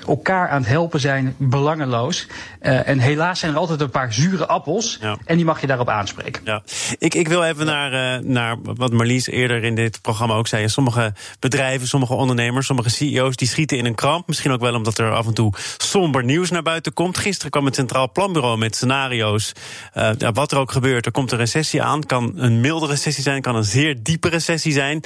elkaar 0.07 0.49
aan 0.49 0.61
het 0.61 0.71
helpen 0.71 1.01
zijn, 1.01 1.35
belangeloos. 1.39 2.27
en 2.61 2.99
helaas 2.99 3.39
zijn 3.39 3.53
er 3.53 3.59
altijd 3.59 3.81
een 3.81 3.91
paar 3.91 4.13
zure 4.13 4.47
appels. 4.47 4.99
En 5.25 5.37
die 5.37 5.45
mag 5.45 5.61
je 5.61 5.67
daarop 5.67 5.89
aanspreken. 5.89 6.43
Ja. 6.45 6.63
Ik, 6.99 7.15
ik 7.15 7.29
wil 7.29 7.45
even 7.45 7.67
naar, 7.67 8.25
naar 8.25 8.57
wat 8.63 8.93
Marlies 8.93 9.27
eerder 9.27 9.65
in 9.65 9.75
dit 9.75 10.01
programma 10.03 10.35
ook 10.35 10.49
zei. 10.49 10.69
Sommige 10.69 11.13
bedrijven, 11.39 11.89
sommige 11.89 12.15
ondernemers, 12.15 12.67
sommige 12.67 12.91
CEO's... 12.91 13.37
die 13.37 13.49
schieten 13.49 13.79
in 13.79 13.85
een 13.85 13.95
kramp. 13.95 14.27
Misschien 14.27 14.51
ook 14.51 14.61
wel 14.61 14.75
omdat 14.75 14.90
er 14.99 15.13
af 15.13 15.27
en 15.27 15.35
toe 15.35 15.53
somber 15.77 16.25
nieuws 16.25 16.51
naar 16.51 16.63
buiten 16.63 16.93
komt. 16.93 17.19
Gisteren 17.19 17.51
kwam 17.51 17.65
het 17.65 17.75
Centraal 17.75 18.13
Planbureau 18.13 18.59
met 18.59 18.77
scenario's. 18.77 19.53
Uh, 19.95 20.11
wat 20.33 20.53
er 20.53 20.59
ook 20.59 20.73
gebeurt, 20.73 21.07
er 21.07 21.13
komt 21.13 21.33
een 21.33 21.39
recessie 21.39 21.83
aan. 21.83 22.07
Kan 22.07 22.33
een 22.37 22.61
milde 22.61 22.87
recessie 22.87 23.23
zijn, 23.23 23.43
kan 23.43 23.57
een 23.57 23.65
zeer 23.65 24.03
diepe 24.03 24.29
recessie 24.29 24.73
zijn. 24.73 25.01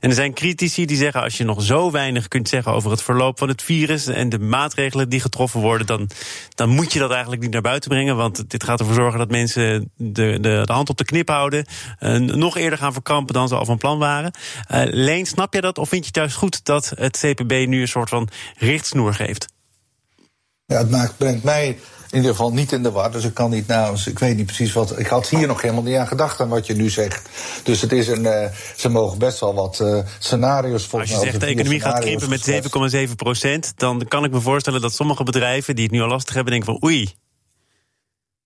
En 0.00 0.08
er 0.08 0.14
zijn 0.14 0.34
critici 0.34 0.86
die 0.86 0.96
zeggen: 0.96 1.22
als 1.22 1.36
je 1.36 1.44
nog 1.44 1.62
zo 1.62 1.90
weinig 1.90 2.28
kunt 2.28 2.48
zeggen 2.48 2.72
over 2.72 2.90
het 2.90 3.02
verloop 3.02 3.38
van 3.38 3.48
het 3.48 3.62
virus 3.62 4.06
en 4.06 4.28
de 4.28 4.38
maatregelen 4.38 5.08
die 5.08 5.20
getroffen 5.20 5.60
worden, 5.60 5.86
dan, 5.86 6.10
dan 6.54 6.68
moet 6.68 6.92
je 6.92 6.98
dat 6.98 7.10
eigenlijk 7.10 7.42
niet 7.42 7.52
naar 7.52 7.60
buiten 7.60 7.90
brengen. 7.90 8.16
Want 8.16 8.50
dit 8.50 8.64
gaat 8.64 8.80
ervoor 8.80 8.94
zorgen 8.94 9.18
dat 9.18 9.30
mensen 9.30 9.90
de, 9.96 10.38
de, 10.40 10.64
de 10.64 10.72
hand 10.72 10.88
op 10.88 10.96
de 10.96 11.04
knip 11.04 11.28
houden. 11.28 11.64
Uh, 12.00 12.16
nog 12.18 12.56
eerder 12.56 12.78
gaan 12.78 12.92
verkrampen 12.92 13.34
dan 13.34 13.48
ze 13.48 13.54
al 13.54 13.64
van 13.64 13.78
plan 13.78 13.98
waren. 13.98 14.32
Uh, 14.70 14.82
Leen, 14.84 15.26
snap 15.26 15.54
je 15.54 15.60
dat? 15.60 15.78
Of 15.78 15.88
vind 15.88 16.00
je 16.00 16.06
het 16.06 16.16
juist 16.16 16.36
goed 16.36 16.64
dat 16.64 16.92
het 16.96 17.18
CPB 17.18 17.66
nu 17.66 17.80
een 17.80 17.88
soort 17.88 18.08
van 18.08 18.28
richtsnoer 18.56 19.14
geeft? 19.14 19.29
Ja, 20.70 20.76
het 20.78 20.90
maakt, 20.90 21.16
brengt 21.16 21.44
mij 21.44 21.66
in 22.10 22.16
ieder 22.16 22.30
geval 22.30 22.52
niet 22.52 22.72
in 22.72 22.82
de 22.82 22.90
war. 22.90 23.10
Dus 23.10 23.24
ik 23.24 23.34
kan 23.34 23.50
niet 23.50 23.66
namens, 23.66 24.06
ik 24.06 24.18
weet 24.18 24.36
niet 24.36 24.46
precies 24.46 24.72
wat. 24.72 24.98
Ik 24.98 25.06
had 25.06 25.28
hier 25.28 25.46
nog 25.46 25.62
helemaal 25.62 25.82
niet 25.82 25.96
aan 25.96 26.06
gedacht 26.06 26.40
aan 26.40 26.48
wat 26.48 26.66
je 26.66 26.74
nu 26.74 26.90
zegt. 26.90 27.28
Dus 27.62 27.80
het 27.80 27.92
is 27.92 28.08
een, 28.08 28.24
uh, 28.24 28.44
ze 28.76 28.88
mogen 28.88 29.18
best 29.18 29.40
wel 29.40 29.54
wat 29.54 29.78
uh, 29.82 29.98
scenario's 30.18 30.86
volgens 30.86 31.12
Als 31.12 31.20
je 31.20 31.26
zegt 31.26 31.40
de 31.40 31.46
economie 31.46 31.80
gaat 31.80 31.98
krimpen 31.98 32.28
met 32.28 32.50
7,7 33.08 33.14
procent, 33.16 33.72
dan 33.76 34.04
kan 34.08 34.24
ik 34.24 34.30
me 34.30 34.40
voorstellen 34.40 34.80
dat 34.80 34.92
sommige 34.92 35.24
bedrijven 35.24 35.74
die 35.74 35.84
het 35.84 35.92
nu 35.92 36.00
al 36.00 36.08
lastig 36.08 36.34
hebben, 36.34 36.52
denken 36.52 36.72
van 36.72 36.88
oei. 36.88 37.14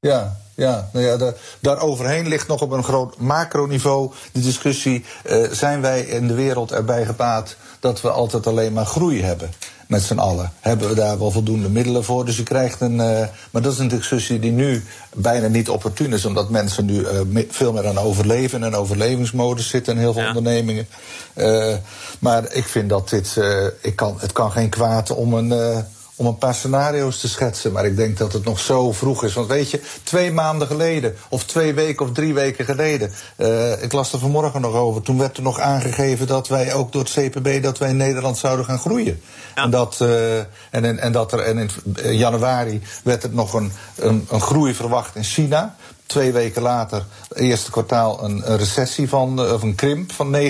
Ja, 0.01 0.37
ja, 0.55 0.89
nou 0.93 1.05
ja, 1.05 1.17
daar, 1.17 1.35
daar 1.61 1.81
overheen 1.81 2.29
ligt 2.29 2.49
nog 2.49 2.63
op 2.63 2.71
een 2.71 2.85
groot 2.85 3.19
macroniveau 3.19 4.13
de 4.33 4.41
discussie: 4.41 5.05
uh, 5.27 5.51
zijn 5.51 5.81
wij 5.81 6.01
in 6.01 6.27
de 6.27 6.35
wereld 6.35 6.73
erbij 6.73 7.05
gebaat 7.05 7.57
dat 7.81 8.01
we 8.01 8.11
altijd 8.11 8.47
alleen 8.47 8.73
maar 8.73 8.87
groei 8.87 9.23
hebben? 9.23 9.51
Met 9.87 10.03
z'n 10.03 10.19
allen. 10.19 10.53
Hebben 10.61 10.89
we 10.89 10.95
daar 10.95 11.19
wel 11.19 11.31
voldoende 11.31 11.69
middelen 11.69 12.05
voor? 12.05 12.25
Dus 12.25 12.37
je 12.37 12.43
krijgt 12.43 12.81
een. 12.81 12.93
Uh, 12.93 13.27
maar 13.51 13.63
dat 13.63 13.73
is 13.73 13.79
een 13.79 13.89
discussie 13.89 14.39
die 14.39 14.53
nu 14.53 14.85
bijna 15.15 15.47
niet 15.47 15.69
opportun 15.69 16.13
is, 16.13 16.25
omdat 16.25 16.51
mensen 16.51 16.85
nu 16.85 17.01
uh, 17.01 17.43
veel 17.49 17.73
meer 17.73 17.87
aan 17.87 17.99
overleven 17.99 18.65
en 18.65 18.75
overlevingsmodus 18.75 19.69
zitten 19.69 19.95
in 19.95 20.01
heel 20.01 20.13
veel 20.13 20.27
ondernemingen. 20.27 20.87
Uh, 21.35 21.75
maar 22.19 22.53
ik 22.53 22.65
vind 22.65 22.89
dat 22.89 23.09
dit. 23.09 23.37
ik 23.81 23.97
kan, 23.97 24.17
het 24.19 24.33
kan 24.33 24.53
geen 24.53 24.69
kwaad 24.69 25.11
om 25.11 25.35
een 25.35 25.85
om 26.17 26.27
een 26.27 26.39
paar 26.39 26.55
scenario's 26.55 27.21
te 27.21 27.29
schetsen. 27.29 27.73
Maar 27.73 27.87
ik 27.87 27.97
denk 27.97 28.19
dat 28.19 28.33
het 28.33 28.45
nog 28.45 28.61
zo 28.61 28.93
vroeg 28.93 29.25
is. 29.25 29.35
Want 29.35 29.49
weet 29.49 29.71
je, 29.71 29.81
twee 30.03 30.33
maanden 30.33 30.67
geleden, 30.67 31.17
of 31.29 31.45
twee 31.45 31.75
weken 31.75 32.07
of 32.07 32.13
drie 32.13 32.35
weken 32.35 32.65
geleden. 32.65 33.13
Uh, 33.37 33.83
ik 33.83 33.93
las 33.93 34.13
er 34.13 34.19
vanmorgen 34.19 34.61
nog 34.61 34.75
over. 34.75 35.03
Toen 35.03 35.19
werd 35.19 35.37
er 35.37 35.43
nog 35.43 35.61
aangegeven 35.61 36.27
dat 36.27 36.49
wij 36.49 36.75
ook 36.75 36.93
door 36.93 37.03
het 37.03 37.13
CPB 37.13 37.63
dat 37.63 37.79
wij 37.79 37.89
in 37.89 37.97
Nederland 37.97 38.39
zouden 38.39 38.65
gaan 38.65 38.79
groeien. 38.79 39.21
En, 39.55 39.71
dat, 39.71 39.99
uh, 40.03 40.39
en, 40.71 40.99
en, 40.99 41.13
dat 41.13 41.33
er 41.33 41.39
en 41.39 41.71
in 42.03 42.17
januari 42.17 42.83
werd 43.05 43.23
er 43.23 43.31
nog 43.31 43.55
een, 43.55 43.73
een, 43.97 44.27
een 44.31 44.41
groei 44.41 44.75
verwacht 44.75 45.17
in 45.17 45.25
China. 45.25 45.77
Twee 46.07 46.33
weken 46.33 46.63
later, 46.63 47.05
eerste 47.33 47.71
kwartaal, 47.71 48.25
een, 48.25 48.51
een 48.51 48.59
recessie 48.59 49.09
van, 49.09 49.41
of 49.41 49.63
een 49.63 49.75
krimp 49.75 50.13
van 50.13 50.37
9%. 50.37 50.49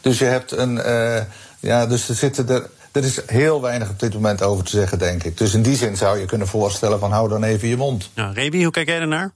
Dus 0.00 0.18
je 0.18 0.24
hebt 0.24 0.52
een. 0.52 0.74
Uh, 0.74 1.18
ja, 1.60 1.86
dus 1.86 2.08
er 2.08 2.14
zitten 2.14 2.48
er 2.48 2.70
er 2.96 3.04
is 3.04 3.20
heel 3.26 3.62
weinig 3.62 3.90
op 3.90 4.00
dit 4.00 4.14
moment 4.14 4.42
over 4.42 4.64
te 4.64 4.70
zeggen, 4.70 4.98
denk 4.98 5.24
ik. 5.24 5.38
Dus 5.38 5.54
in 5.54 5.62
die 5.62 5.76
zin 5.76 5.96
zou 5.96 6.18
je 6.18 6.24
kunnen 6.24 6.46
voorstellen 6.46 6.98
van 6.98 7.10
hou 7.12 7.28
dan 7.28 7.42
even 7.42 7.68
je 7.68 7.76
mond. 7.76 8.10
Ja, 8.14 8.30
Rebi, 8.34 8.62
hoe 8.62 8.72
kijk 8.72 8.88
jij 8.88 9.00
ernaar? 9.00 9.32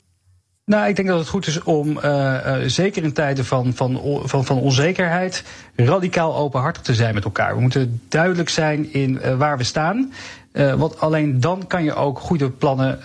Nou, 0.64 0.88
ik 0.88 0.97
denk 0.97 1.09
dat 1.09 1.19
het 1.19 1.29
goed 1.29 1.47
is 1.47 1.62
om, 1.62 1.88
uh, 1.88 2.05
uh, 2.05 2.57
zeker 2.67 3.02
in 3.02 3.12
tijden 3.12 3.45
van, 3.45 3.73
van, 3.75 4.00
van, 4.25 4.45
van 4.45 4.59
onzekerheid, 4.59 5.45
radicaal 5.76 6.37
openhartig 6.37 6.83
te 6.83 6.95
zijn 6.95 7.14
met 7.14 7.25
elkaar. 7.25 7.55
We 7.55 7.61
moeten 7.61 8.00
duidelijk 8.09 8.49
zijn 8.49 8.93
in 8.93 9.21
uh, 9.25 9.37
waar 9.37 9.59
we 9.59 9.64
staan. 9.64 10.12
want 10.52 11.00
alleen 11.00 11.40
dan 11.40 11.67
kan 11.67 11.85
je 11.85 11.95
ook 11.95 12.19
goede 12.19 12.50
plannen 12.50 12.99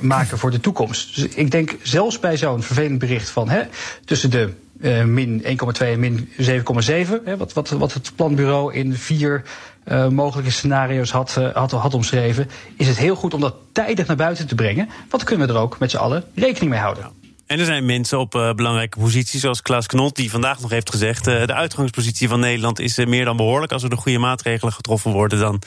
maken 0.00 0.38
voor 0.38 0.50
de 0.50 0.60
toekomst. 0.60 1.14
Dus 1.14 1.24
ik 1.24 1.50
denk 1.50 1.76
zelfs 1.82 2.18
bij 2.18 2.36
zo'n 2.36 2.62
vervelend 2.62 2.98
bericht 2.98 3.30
van 3.30 3.48
hè, 3.48 3.62
tussen 4.04 4.30
de 4.30 4.52
uh, 4.80 5.04
min 5.04 5.42
1,2 5.42 5.46
en 5.78 6.00
min 6.00 6.28
7,7. 6.40 7.36
Wat, 7.38 7.52
wat, 7.52 7.68
wat 7.68 7.92
het 7.92 8.12
planbureau 8.16 8.74
in 8.74 8.94
vier 8.94 9.42
uh, 9.88 10.08
mogelijke 10.08 10.50
scenario's 10.50 11.10
had, 11.10 11.36
uh, 11.38 11.54
had, 11.54 11.70
had 11.70 11.94
omschreven. 11.94 12.50
Is 12.76 12.86
het 12.86 12.98
heel 12.98 13.14
goed 13.14 13.34
om 13.34 13.40
dat 13.40 13.54
tijdig 13.72 14.06
naar 14.06 14.16
buiten 14.16 14.46
te 14.46 14.54
brengen. 14.54 14.88
Want 15.10 15.24
kunnen 15.24 15.46
we 15.46 15.52
er 15.52 15.60
ook 15.60 15.78
met 15.78 15.90
z'n 15.90 15.96
allen 15.96 16.24
rekening 16.34 16.70
mee 16.70 16.80
houden. 16.80 17.18
En 17.46 17.58
er 17.58 17.64
zijn 17.64 17.86
mensen 17.86 18.18
op 18.18 18.34
uh, 18.34 18.52
belangrijke 18.52 18.98
posities, 18.98 19.40
zoals 19.40 19.62
Klaas 19.62 19.86
Knot, 19.86 20.16
die 20.16 20.30
vandaag 20.30 20.60
nog 20.60 20.70
heeft 20.70 20.90
gezegd: 20.90 21.24
de 21.24 21.54
uitgangspositie 21.54 22.28
van 22.28 22.40
Nederland 22.40 22.78
is 22.78 22.96
meer 22.96 23.24
dan 23.24 23.36
behoorlijk. 23.36 23.72
Als 23.72 23.82
er 23.82 23.90
de 23.90 23.96
goede 23.96 24.18
maatregelen 24.18 24.72
getroffen 24.72 25.12
worden, 25.12 25.38
dan 25.38 25.62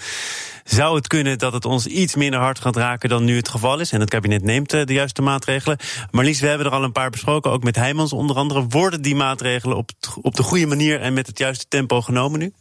zou 0.64 0.96
het 0.96 1.08
kunnen 1.08 1.38
dat 1.38 1.54
het 1.54 1.66
ons 1.66 1.86
iets 1.86 2.16
minder 2.16 2.40
hard 2.40 2.60
gaat 2.60 2.76
raken 2.76 3.10
dan 3.10 3.24
nu 3.24 3.36
het 3.36 3.50
geval 3.50 3.80
is. 3.80 3.92
En 3.92 4.00
het 4.00 4.10
kabinet 4.10 4.44
neemt 4.44 4.70
de 4.70 4.94
juiste 4.94 5.22
maatregelen. 5.22 5.78
Maar 6.12 6.26
Lies, 6.26 6.40
we 6.40 6.48
hebben 6.48 6.68
er 6.68 6.74
al 6.74 6.84
een 6.84 6.92
paar 6.92 7.10
besproken, 7.10 7.52
ook 7.52 7.64
met 7.64 7.76
Heijmans 7.76 8.14
onder 8.14 8.36
andere. 8.36 8.66
Worden 8.70 9.02
die 9.02 9.16
maatregelen 9.16 9.78
op, 9.78 9.90
op 10.22 10.36
de 10.36 10.44
goede 10.44 10.66
manier 10.66 11.02
en 11.02 11.14
met 11.14 11.28
het 11.28 11.38
juiste 11.38 11.66
tempo 11.68 12.02
genomen 12.02 12.40
nu? 12.40 12.54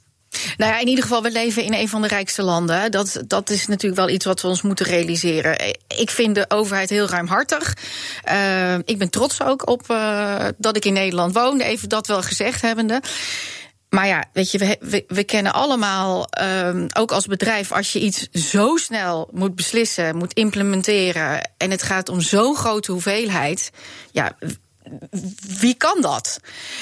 Nou 0.56 0.72
ja, 0.72 0.78
in 0.78 0.88
ieder 0.88 1.04
geval, 1.04 1.22
we 1.22 1.30
leven 1.30 1.62
in 1.62 1.74
een 1.74 1.88
van 1.88 2.02
de 2.02 2.08
rijkste 2.08 2.42
landen. 2.42 2.90
Dat, 2.90 3.22
dat 3.26 3.50
is 3.50 3.66
natuurlijk 3.66 4.00
wel 4.00 4.14
iets 4.14 4.24
wat 4.24 4.40
we 4.40 4.48
ons 4.48 4.62
moeten 4.62 4.86
realiseren. 4.86 5.56
Ik 5.88 6.10
vind 6.10 6.34
de 6.34 6.44
overheid 6.48 6.90
heel 6.90 7.06
ruimhartig. 7.06 7.76
Uh, 8.32 8.74
ik 8.74 8.98
ben 8.98 9.10
trots 9.10 9.42
ook 9.42 9.68
op 9.68 9.90
uh, 9.90 10.46
dat 10.56 10.76
ik 10.76 10.84
in 10.84 10.92
Nederland 10.92 11.34
woon. 11.34 11.60
Even 11.60 11.88
dat 11.88 12.06
wel 12.06 12.22
gezegd 12.22 12.62
hebbende. 12.62 13.02
Maar 13.88 14.06
ja, 14.06 14.24
weet 14.32 14.50
je, 14.50 14.76
we, 14.80 15.04
we, 15.08 15.24
kennen 15.24 15.52
allemaal, 15.52 16.26
um, 16.42 16.86
ook 16.96 17.12
als 17.12 17.26
bedrijf, 17.26 17.72
als 17.72 17.92
je 17.92 18.00
iets 18.00 18.28
zo 18.30 18.76
snel 18.76 19.28
moet 19.32 19.54
beslissen, 19.54 20.16
moet 20.16 20.32
implementeren. 20.32 21.50
en 21.56 21.70
het 21.70 21.82
gaat 21.82 22.08
om 22.08 22.20
zo'n 22.20 22.56
grote 22.56 22.92
hoeveelheid. 22.92 23.70
Ja, 24.12 24.36
wie 25.60 25.74
kan 25.74 26.00
dat? 26.00 26.40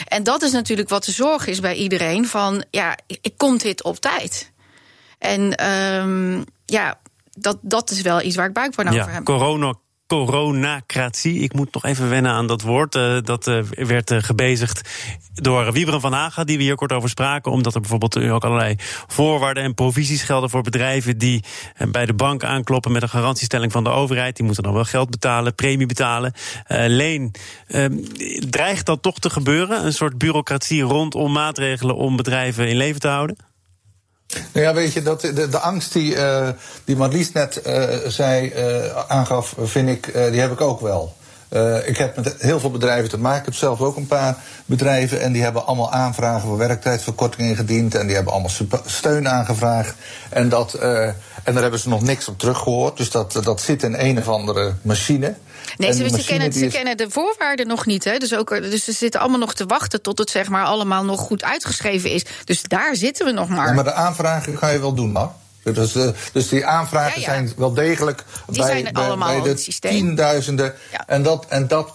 En 0.08 0.22
dat 0.22 0.42
is 0.42 0.52
natuurlijk 0.52 0.88
wat 0.88 1.04
de 1.04 1.12
zorg 1.12 1.46
is 1.46 1.60
bij 1.60 1.74
iedereen: 1.74 2.26
van 2.26 2.64
ja, 2.70 2.96
ik 3.06 3.32
komt 3.36 3.62
dit 3.62 3.82
op 3.82 3.96
tijd? 3.96 4.52
En 5.18 5.66
um, 5.66 6.44
ja, 6.66 7.00
dat, 7.30 7.58
dat 7.62 7.90
is 7.90 8.00
wel 8.00 8.22
iets 8.22 8.36
waar 8.36 8.46
ik 8.46 8.52
buikpijn 8.52 8.92
ja, 8.92 9.00
over 9.00 9.12
heb. 9.12 9.24
Corona 9.24 9.74
coronacratie. 10.10 11.38
Ik 11.38 11.52
moet 11.52 11.72
nog 11.72 11.84
even 11.84 12.08
wennen 12.08 12.32
aan 12.32 12.46
dat 12.46 12.62
woord. 12.62 12.94
Uh, 12.94 13.18
dat 13.22 13.46
uh, 13.46 13.62
werd 13.62 14.10
uh, 14.10 14.18
gebezigd 14.20 14.88
door 15.34 15.72
Wieberen 15.72 16.00
van 16.00 16.12
Haga, 16.12 16.44
die 16.44 16.56
we 16.56 16.62
hier 16.62 16.74
kort 16.74 16.92
over 16.92 17.08
spraken. 17.08 17.52
Omdat 17.52 17.74
er 17.74 17.80
bijvoorbeeld 17.80 18.16
ook 18.18 18.44
allerlei 18.44 18.74
voorwaarden 19.06 19.62
en 19.62 19.74
provisies 19.74 20.22
gelden 20.22 20.50
voor 20.50 20.62
bedrijven 20.62 21.18
die 21.18 21.44
bij 21.90 22.06
de 22.06 22.14
bank 22.14 22.44
aankloppen 22.44 22.92
met 22.92 23.02
een 23.02 23.08
garantiestelling 23.08 23.72
van 23.72 23.84
de 23.84 23.90
overheid. 23.90 24.36
Die 24.36 24.44
moeten 24.44 24.62
dan 24.62 24.72
wel 24.72 24.84
geld 24.84 25.10
betalen, 25.10 25.54
premie 25.54 25.86
betalen. 25.86 26.32
Leen, 26.68 27.32
ehm, 27.66 27.96
dreigt 28.50 28.86
dat 28.86 29.02
toch 29.02 29.18
te 29.18 29.30
gebeuren? 29.30 29.84
Een 29.84 29.92
soort 29.92 30.18
bureaucratie 30.18 30.82
rondom 30.82 31.32
maatregelen 31.32 31.96
om 31.96 32.16
bedrijven 32.16 32.68
in 32.68 32.76
leven 32.76 33.00
te 33.00 33.08
houden? 33.08 33.49
Nou 34.52 34.66
ja, 34.66 34.74
weet 34.74 34.92
je, 34.92 35.02
dat, 35.02 35.20
de, 35.20 35.48
de 35.48 35.58
angst 35.58 35.92
die, 35.92 36.14
uh, 36.14 36.48
die 36.84 36.96
Marlies 36.96 37.32
net 37.32 37.62
uh, 37.66 37.84
zei, 38.06 38.52
uh, 38.56 38.96
aangaf, 39.08 39.54
vind 39.58 39.88
ik, 39.88 40.12
die 40.12 40.40
heb 40.40 40.52
ik 40.52 40.60
ook 40.60 40.80
wel. 40.80 41.16
ik 41.84 41.96
heb 41.96 42.16
met 42.16 42.34
heel 42.38 42.60
veel 42.60 42.70
bedrijven 42.70 43.08
te 43.08 43.18
maken. 43.18 43.38
Ik 43.38 43.44
heb 43.44 43.54
zelf 43.54 43.80
ook 43.80 43.96
een 43.96 44.06
paar 44.06 44.36
bedrijven. 44.66 45.20
En 45.20 45.32
die 45.32 45.42
hebben 45.42 45.66
allemaal 45.66 45.92
aanvragen 45.92 46.48
voor 46.48 46.58
werktijdverkorting 46.58 47.48
ingediend. 47.48 47.94
En 47.94 48.06
die 48.06 48.14
hebben 48.14 48.32
allemaal 48.32 48.50
steun 48.84 49.28
aangevraagd. 49.28 49.94
En, 50.30 50.48
dat, 50.48 50.74
en 50.74 51.14
daar 51.44 51.62
hebben 51.62 51.80
ze 51.80 51.88
nog 51.88 52.02
niks 52.02 52.28
op 52.28 52.38
teruggehoord. 52.38 52.96
Dus 52.96 53.10
dat, 53.10 53.40
dat 53.42 53.60
zit 53.60 53.82
in 53.82 53.94
een 53.94 54.18
of 54.18 54.28
andere 54.28 54.74
machine. 54.82 55.34
Nee, 55.76 55.92
ze, 55.92 56.08
ze, 56.08 56.24
kennen, 56.24 56.52
ze 56.52 56.66
kennen 56.66 56.96
de 56.96 57.10
voorwaarden 57.10 57.66
nog 57.66 57.86
niet. 57.86 58.04
Hè? 58.04 58.18
Dus, 58.18 58.34
ook, 58.34 58.48
dus 58.48 58.84
ze 58.84 58.92
zitten 58.92 59.20
allemaal 59.20 59.38
nog 59.38 59.54
te 59.54 59.66
wachten 59.66 60.02
tot 60.02 60.18
het 60.18 60.30
zeg 60.30 60.48
maar, 60.48 60.64
allemaal 60.64 61.04
nog 61.04 61.20
goed 61.20 61.44
uitgeschreven 61.44 62.10
is. 62.10 62.24
Dus 62.44 62.62
daar 62.62 62.96
zitten 62.96 63.26
we 63.26 63.32
nog 63.32 63.48
maar. 63.48 63.66
Ja, 63.66 63.72
maar 63.72 63.84
de 63.84 63.92
aanvragen 63.92 64.58
ga 64.58 64.68
je 64.68 64.80
wel 64.80 64.94
doen, 64.94 65.12
maar. 65.12 65.28
Dus, 65.62 65.96
uh, 65.96 66.08
dus 66.32 66.48
die 66.48 66.66
aanvragen 66.66 67.20
ja, 67.20 67.26
ja. 67.26 67.32
zijn 67.32 67.52
wel 67.56 67.74
degelijk 67.74 68.24
die 68.46 68.62
bij, 68.62 68.70
zijn 68.70 68.92
bij, 68.92 69.16
bij 69.16 69.42
de 69.42 69.78
tienduizenden. 69.80 70.74
En, 71.06 71.22
dat, 71.22 71.46
en 71.48 71.68
dat 71.68 71.92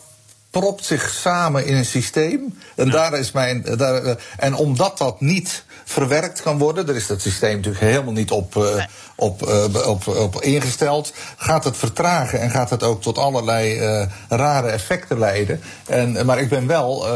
propt 0.50 0.86
zich 0.86 1.10
samen 1.10 1.66
in 1.66 1.76
een 1.76 1.86
systeem. 1.86 2.60
En, 2.76 2.90
daar 2.90 3.14
is 3.14 3.32
mijn, 3.32 3.66
daar, 3.78 4.04
uh, 4.04 4.12
en 4.38 4.56
omdat 4.56 4.98
dat 4.98 5.22
niet 5.22 5.64
verwerkt 5.86 6.41
kan 6.41 6.58
worden. 6.58 6.86
Daar 6.86 6.95
is 6.95 7.08
dat 7.08 7.21
systeem 7.21 7.56
natuurlijk 7.56 7.84
helemaal 7.84 8.13
niet 8.13 8.32
op, 8.32 8.56
uh, 8.56 8.84
op, 9.15 9.48
uh, 9.48 9.88
op, 9.88 10.08
op 10.08 10.41
ingesteld. 10.41 11.13
Gaat 11.38 11.63
het 11.63 11.78
vertragen 11.78 12.39
en 12.39 12.50
gaat 12.50 12.69
het 12.69 12.84
ook 12.84 13.02
tot 13.02 13.17
allerlei 13.17 13.80
uh, 13.80 14.06
rare 14.30 14.67
effecten 14.67 15.19
leiden. 15.19 15.62
En, 15.86 16.26
maar 16.26 16.39
ik 16.39 16.50
ben 16.50 16.67
wel 16.67 17.08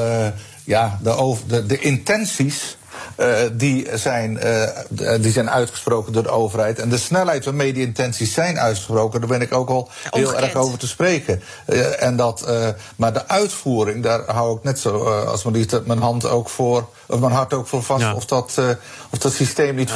ja, 0.63 0.99
de, 1.01 1.10
over, 1.10 1.47
de, 1.47 1.65
de 1.65 1.79
intenties 1.79 2.77
uh, 3.17 3.36
die, 3.53 3.88
zijn, 3.93 4.39
uh, 4.43 5.21
die 5.21 5.32
zijn 5.32 5.49
uitgesproken 5.49 6.13
door 6.13 6.23
de 6.23 6.29
overheid. 6.29 6.79
En 6.79 6.89
de 6.89 6.97
snelheid 6.97 7.45
waarmee 7.45 7.73
die 7.73 7.86
intenties 7.86 8.34
zijn 8.34 8.60
uitgesproken, 8.60 9.19
daar 9.19 9.29
ben 9.29 9.41
ik 9.41 9.53
ook 9.53 9.69
al 9.69 9.89
heel 10.10 10.36
erg 10.36 10.55
over 10.55 10.77
te 10.77 10.88
spreken. 10.88 11.41
Uh, 11.67 12.03
en 12.03 12.15
dat, 12.15 12.51
maar 12.95 13.13
de 13.13 13.27
uitvoering, 13.27 14.03
daar 14.03 14.21
hou 14.25 14.58
ik 14.58 14.63
net 14.63 14.79
zo 14.79 15.03
als 15.03 15.43
mijn 15.86 15.99
hand 15.99 16.25
ook 16.25 16.49
voor, 16.49 16.88
of 17.10 17.19
mijn 17.19 17.32
hart 17.32 17.54
ook 17.54 17.67
voor 17.67 17.84
vast. 17.84 18.02
Ja. 18.02 18.13
Of, 18.13 18.26
dat, 18.26 18.62
of 19.10 19.19
dat 19.19 19.34
systeem 19.34 19.76
niet. 19.76 19.93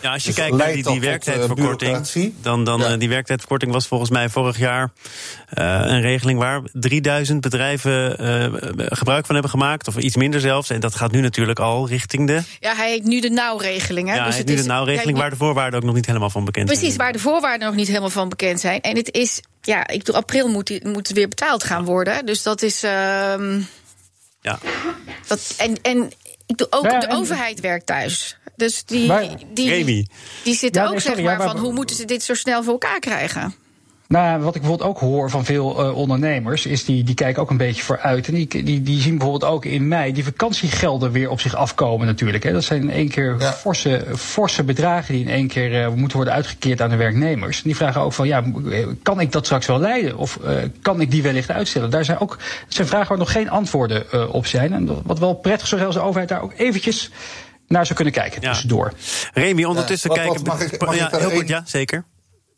ja, 0.00 0.12
als 0.12 0.22
je 0.22 0.28
dus 0.28 0.34
kijkt 0.34 0.56
naar 0.56 0.72
die, 0.72 0.82
die 0.82 1.00
werktijdverkorting, 1.00 2.34
dan, 2.42 2.64
dan 2.64 2.80
ja. 2.80 2.96
die 2.96 3.08
werktijdverkorting 3.08 3.72
was 3.72 3.86
volgens 3.86 4.10
mij 4.10 4.28
vorig 4.28 4.58
jaar 4.58 4.90
een 5.48 6.00
regeling 6.00 6.38
waar 6.38 6.60
3000 6.72 7.40
bedrijven 7.40 8.16
gebruik 8.76 9.26
van 9.26 9.34
hebben 9.34 9.50
gemaakt, 9.50 9.88
of 9.88 9.96
iets 9.96 10.16
minder 10.16 10.40
zelfs. 10.40 10.70
En 10.70 10.80
dat 10.80 10.94
gaat 10.94 11.12
nu 11.12 11.20
natuurlijk 11.20 11.58
al 11.58 11.88
richting 11.88 12.26
de 12.26 12.42
ja, 12.60 12.74
hij 12.74 12.90
heeft 12.90 13.04
nu 13.04 13.20
de 13.20 13.30
nauwregeling. 13.30 14.08
Hè? 14.08 14.14
Ja, 14.14 14.24
dus 14.24 14.34
hij 14.34 14.44
heeft 14.44 14.56
nu 14.56 14.62
de 14.62 14.68
nauwregeling 14.68 15.18
waar 15.18 15.30
de 15.30 15.36
voorwaarden 15.36 15.80
ook 15.80 15.86
nog 15.86 15.94
niet 15.94 16.06
helemaal 16.06 16.30
van 16.30 16.44
bekend 16.44 16.66
precies, 16.66 16.82
zijn. 16.82 16.96
Precies, 16.96 17.22
waar 17.22 17.32
de 17.32 17.40
voorwaarden 17.40 17.66
nog 17.66 17.76
niet 17.76 17.86
helemaal 17.88 18.10
van 18.10 18.28
bekend 18.28 18.60
zijn. 18.60 18.80
En 18.80 18.96
het 18.96 19.12
is, 19.12 19.40
ja, 19.62 19.86
ik 19.88 20.04
doe 20.04 20.14
april 20.14 20.48
moet, 20.48 20.84
moet 20.84 21.08
het 21.08 21.16
weer 21.16 21.28
betaald 21.28 21.64
gaan 21.64 21.84
worden. 21.84 22.26
Dus 22.26 22.42
dat 22.42 22.62
is. 22.62 22.84
Uh, 22.84 22.90
ja. 24.40 24.58
Dat, 25.26 25.54
en, 25.58 25.82
en 25.82 26.10
ik 26.48 26.58
doe 26.58 26.66
ook, 26.70 27.00
de 27.00 27.08
overheid 27.10 27.60
werkt 27.60 27.86
thuis. 27.86 28.36
Dus 28.56 28.84
die, 28.84 29.12
die, 29.52 29.84
die, 29.84 30.08
die 30.44 30.54
zitten 30.54 30.88
ook, 30.88 31.00
zeg 31.00 31.20
maar, 31.20 31.42
van 31.42 31.58
hoe 31.58 31.72
moeten 31.72 31.96
ze 31.96 32.04
dit 32.04 32.22
zo 32.22 32.34
snel 32.34 32.62
voor 32.62 32.72
elkaar 32.72 33.00
krijgen? 33.00 33.54
Nou, 34.08 34.40
wat 34.40 34.54
ik 34.54 34.60
bijvoorbeeld 34.60 34.90
ook 34.90 34.98
hoor 34.98 35.30
van 35.30 35.44
veel 35.44 35.84
uh, 35.84 35.96
ondernemers, 35.96 36.66
is 36.66 36.84
die, 36.84 37.04
die 37.04 37.14
kijken 37.14 37.42
ook 37.42 37.50
een 37.50 37.56
beetje 37.56 37.82
vooruit. 37.82 38.28
En 38.28 38.34
die, 38.34 38.64
die, 38.64 38.82
die 38.82 39.00
zien 39.00 39.18
bijvoorbeeld 39.18 39.52
ook 39.52 39.64
in 39.64 39.88
mei 39.88 40.12
die 40.12 40.24
vakantiegelden 40.24 41.12
weer 41.12 41.30
op 41.30 41.40
zich 41.40 41.54
afkomen 41.54 42.06
natuurlijk. 42.06 42.44
Hè. 42.44 42.52
Dat 42.52 42.64
zijn 42.64 42.82
in 42.82 42.90
één 42.90 43.08
keer 43.08 43.36
ja. 43.38 43.52
forse, 43.52 44.04
forse 44.16 44.64
bedragen 44.64 45.14
die 45.14 45.24
in 45.24 45.30
één 45.30 45.48
keer 45.48 45.80
uh, 45.80 45.88
moeten 45.88 46.16
worden 46.16 46.34
uitgekeerd 46.34 46.80
aan 46.80 46.90
de 46.90 46.96
werknemers. 46.96 47.56
En 47.56 47.62
die 47.62 47.76
vragen 47.76 48.00
ook 48.00 48.12
van, 48.12 48.26
ja, 48.26 48.44
kan 49.02 49.20
ik 49.20 49.32
dat 49.32 49.44
straks 49.44 49.66
wel 49.66 49.78
leiden? 49.78 50.16
Of 50.16 50.38
uh, 50.44 50.50
kan 50.82 51.00
ik 51.00 51.10
die 51.10 51.22
wellicht 51.22 51.50
uitstellen? 51.50 51.90
Daar 51.90 52.04
zijn 52.04 52.18
ook 52.18 52.38
dat 52.38 52.74
zijn 52.74 52.88
vragen 52.88 53.08
waar 53.08 53.18
nog 53.18 53.32
geen 53.32 53.50
antwoorden 53.50 54.32
op 54.32 54.46
zijn. 54.46 54.72
En 54.72 55.02
wat 55.04 55.18
wel 55.18 55.34
prettig 55.34 55.72
is, 55.72 55.84
als 55.84 55.94
de 55.94 56.00
overheid 56.00 56.28
daar 56.28 56.42
ook 56.42 56.52
eventjes 56.56 57.10
naar 57.66 57.84
zou 57.84 57.94
kunnen 57.94 58.14
kijken 58.14 58.42
ja. 58.42 58.48
tussendoor. 58.48 58.92
Remy, 59.32 59.64
ondertussen 59.64 60.10
kijken... 60.10 60.34
Wat 60.34 60.46
mag 60.46 60.60
ik, 60.60 60.80
mag 60.80 60.96
ja, 60.96 61.10
heel 61.12 61.30
goed, 61.30 61.48
ja, 61.48 61.62
zeker. 61.64 62.04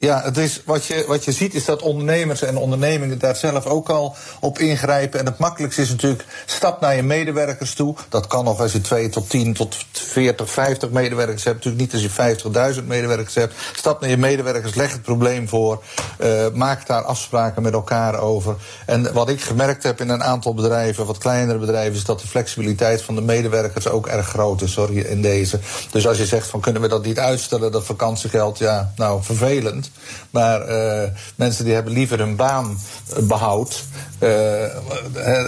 Ja, 0.03 0.23
het 0.23 0.37
is, 0.37 0.63
wat, 0.65 0.85
je, 0.85 1.05
wat 1.07 1.25
je 1.25 1.33
ziet 1.33 1.55
is 1.55 1.65
dat 1.65 1.83
ondernemers 1.83 2.43
en 2.43 2.57
ondernemingen 2.57 3.19
daar 3.19 3.37
zelf 3.37 3.67
ook 3.67 3.89
al 3.89 4.17
op 4.41 4.59
ingrijpen. 4.59 5.21
En 5.21 5.27
het 5.27 5.39
makkelijkste 5.39 5.83
is 5.83 5.89
natuurlijk 5.89 6.25
stap 6.47 6.81
naar 6.81 6.97
je 6.97 7.03
medewerkers 7.03 7.75
toe. 7.75 7.95
Dat 8.09 8.27
kan 8.27 8.45
nog 8.45 8.61
als 8.61 8.73
je 8.73 8.81
2 8.81 9.09
tot 9.09 9.31
10 9.31 9.55
tot 9.55 9.77
40, 9.93 10.51
50 10.51 10.91
medewerkers 10.91 11.45
hebt. 11.45 11.65
Natuurlijk 11.65 11.83
niet 11.83 12.13
als 12.17 12.43
je 12.43 12.81
50.000 12.81 12.87
medewerkers 12.87 13.35
hebt. 13.35 13.55
Stap 13.73 14.01
naar 14.01 14.11
je 14.11 14.17
medewerkers, 14.17 14.75
leg 14.75 14.93
het 14.93 15.03
probleem 15.03 15.49
voor. 15.49 15.83
Uh, 16.21 16.47
maak 16.53 16.87
daar 16.87 17.03
afspraken 17.03 17.63
met 17.63 17.73
elkaar 17.73 18.19
over. 18.19 18.57
En 18.87 19.13
wat 19.13 19.29
ik 19.29 19.41
gemerkt 19.41 19.83
heb 19.83 20.01
in 20.01 20.09
een 20.09 20.23
aantal 20.23 20.55
bedrijven, 20.55 21.07
wat 21.07 21.19
kleinere 21.19 21.59
bedrijven, 21.59 21.95
is 21.95 22.05
dat 22.05 22.21
de 22.21 22.27
flexibiliteit 22.27 23.03
van 23.03 23.15
de 23.15 23.23
medewerkers 23.23 23.89
ook 23.89 24.07
erg 24.07 24.29
groot 24.29 24.63
is 24.63 24.73
sorry, 24.73 24.99
in 24.99 25.23
deze. 25.23 25.59
Dus 25.91 26.07
als 26.07 26.19
je 26.19 26.27
zegt 26.27 26.47
van 26.47 26.61
kunnen 26.61 26.83
we 26.83 26.89
dat 26.89 27.05
niet 27.05 27.19
uitstellen, 27.19 27.73
dat 27.73 27.85
vakantiegeld, 27.85 28.59
ja, 28.59 28.93
nou 28.97 29.23
vervelend. 29.23 29.90
Maar 30.31 30.69
uh, 30.69 31.09
mensen 31.35 31.65
die 31.65 31.75
hebben 31.75 31.93
liever 31.93 32.19
hun 32.19 32.37
baan 32.37 32.79
behoud. 33.21 33.85
Uh, 34.23 34.65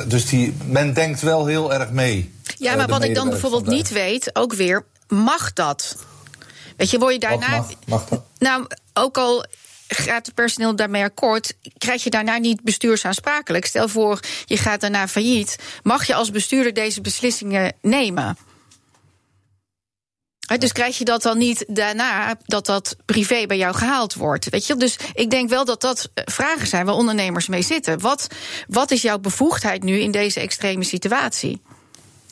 dus 0.07 0.27
die, 0.27 0.55
men 0.65 0.95
denkt 0.95 1.21
wel 1.21 1.47
heel 1.47 1.73
erg 1.73 1.91
mee. 1.91 2.35
Ja, 2.57 2.77
maar 2.77 2.89
wat 2.89 3.05
ik 3.05 3.15
dan 3.15 3.29
bijvoorbeeld 3.29 3.67
niet 3.67 3.89
weet, 3.89 4.37
ook 4.37 4.55
weer, 4.55 4.85
mag 5.09 5.53
dat? 5.53 5.97
Weet 6.77 6.91
je, 6.91 6.99
word 6.99 7.13
je 7.13 7.19
daarna. 7.19 7.57
Mag, 7.57 7.69
mag 7.87 8.05
dat? 8.05 8.23
Nou, 8.39 8.67
ook 8.93 9.19
al 9.19 9.45
gaat 9.89 10.27
het 10.27 10.35
personeel 10.35 10.77
daarmee 10.77 11.03
akkoord, 11.03 11.55
krijg 11.79 12.05
je 12.05 12.11
daarna 12.11 12.37
niet 12.37 12.63
bestuursaansprakelijk. 12.63 13.67
Stel 13.67 13.89
voor, 13.89 14.21
je 14.45 14.57
gaat 14.57 14.81
daarna 14.81 15.09
failliet. 15.09 15.59
Mag 15.83 16.07
je 16.07 16.15
als 16.15 16.31
bestuurder 16.31 16.75
deze 16.75 17.01
beslissingen 17.01 17.73
nemen? 17.81 18.37
Dus 20.59 20.73
krijg 20.73 20.99
je 20.99 21.05
dat 21.05 21.23
dan 21.23 21.39
niet 21.39 21.65
daarna 21.69 22.35
dat 22.45 22.67
dat 22.67 22.97
privé 23.05 23.47
bij 23.47 23.57
jou 23.57 23.75
gehaald 23.75 24.15
wordt? 24.15 24.51
Weet 24.51 24.67
je? 24.67 24.77
Dus 24.77 24.97
ik 25.15 25.31
denk 25.31 25.49
wel 25.49 25.65
dat 25.65 25.81
dat 25.81 26.11
eh, 26.15 26.25
vragen 26.27 26.67
zijn 26.67 26.87
waar 26.87 26.95
ondernemers 26.95 27.49
mee 27.49 27.63
zitten. 27.63 28.01
Wat, 28.01 28.27
wat 28.69 28.91
is 28.91 29.03
jouw 29.03 29.19
bevoegdheid 29.19 29.83
nu 29.83 29.99
in 29.99 30.11
deze 30.11 30.41
extreme 30.41 30.85
situatie? 30.85 31.63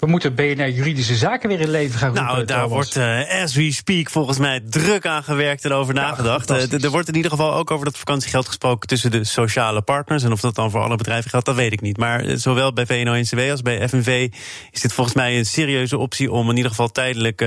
We 0.01 0.07
moeten 0.07 0.35
BNR 0.35 0.69
Juridische 0.69 1.17
Zaken 1.17 1.49
weer 1.49 1.61
in 1.61 1.71
leven 1.71 1.99
gaan 1.99 2.09
roepen. 2.09 2.25
Nou, 2.25 2.45
daar 2.45 2.69
wordt, 2.69 2.97
uh, 2.97 3.43
as 3.43 3.55
we 3.55 3.73
speak, 3.73 4.11
volgens 4.11 4.39
mij 4.39 4.61
druk 4.61 5.07
aan 5.07 5.23
gewerkt 5.23 5.65
en 5.65 5.73
over 5.73 5.95
nagedacht. 5.95 6.51
Uh, 6.51 6.85
er 6.85 6.91
wordt 6.91 7.09
in 7.09 7.15
ieder 7.15 7.31
geval 7.31 7.55
ook 7.55 7.71
over 7.71 7.85
dat 7.85 7.99
vakantiegeld 7.99 8.47
gesproken 8.47 8.89
tussen 8.89 9.11
de 9.11 9.25
sociale 9.25 9.83
partners. 9.83 10.23
En 10.23 10.33
of 10.33 10.41
dat 10.41 10.55
dan 10.55 10.71
voor 10.71 10.81
alle 10.81 10.97
bedrijven 10.97 11.31
geldt, 11.31 11.47
dat 11.47 11.55
weet 11.55 11.73
ik 11.73 11.81
niet. 11.81 11.97
Maar 11.97 12.25
uh, 12.25 12.37
zowel 12.37 12.73
bij 12.73 12.87
VNO-NCW 12.87 13.51
als 13.51 13.63
bij 13.63 13.89
FNV 13.89 14.29
is 14.71 14.81
dit 14.81 14.93
volgens 14.93 15.17
mij 15.17 15.39
een 15.39 15.47
serieuze 15.47 15.99
optie 15.99 16.33
om 16.33 16.51
in 16.51 16.57
ieder 16.57 16.71
geval 16.71 16.89
tijdelijk 16.89 17.45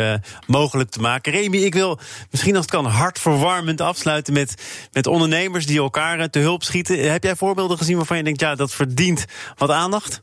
mogelijk 0.48 0.90
te 0.90 1.00
maken. 1.00 1.32
Remy, 1.32 1.58
ik 1.58 1.74
wil 1.74 2.00
misschien 2.32 2.56
als 2.56 2.66
het 2.66 2.74
kan 2.74 2.86
hartverwarmend 2.86 3.82
afsluiten 3.82 4.34
met, 4.34 4.56
met 4.92 5.08
ondernemers 5.08 5.66
die 5.66 5.80
elkaar 5.80 6.30
te 6.30 6.40
hulp 6.40 6.64
schieten. 6.64 7.12
Heb 7.12 7.24
jij 7.24 7.36
voorbeelden 7.36 7.78
gezien 7.78 7.98
waarvan 7.98 8.18
je 8.18 8.24
denkt, 8.24 8.40
ja, 8.40 8.56
dat 8.56 8.74
verdient 8.74 9.26
wat 9.58 9.70
aandacht? 9.70 10.22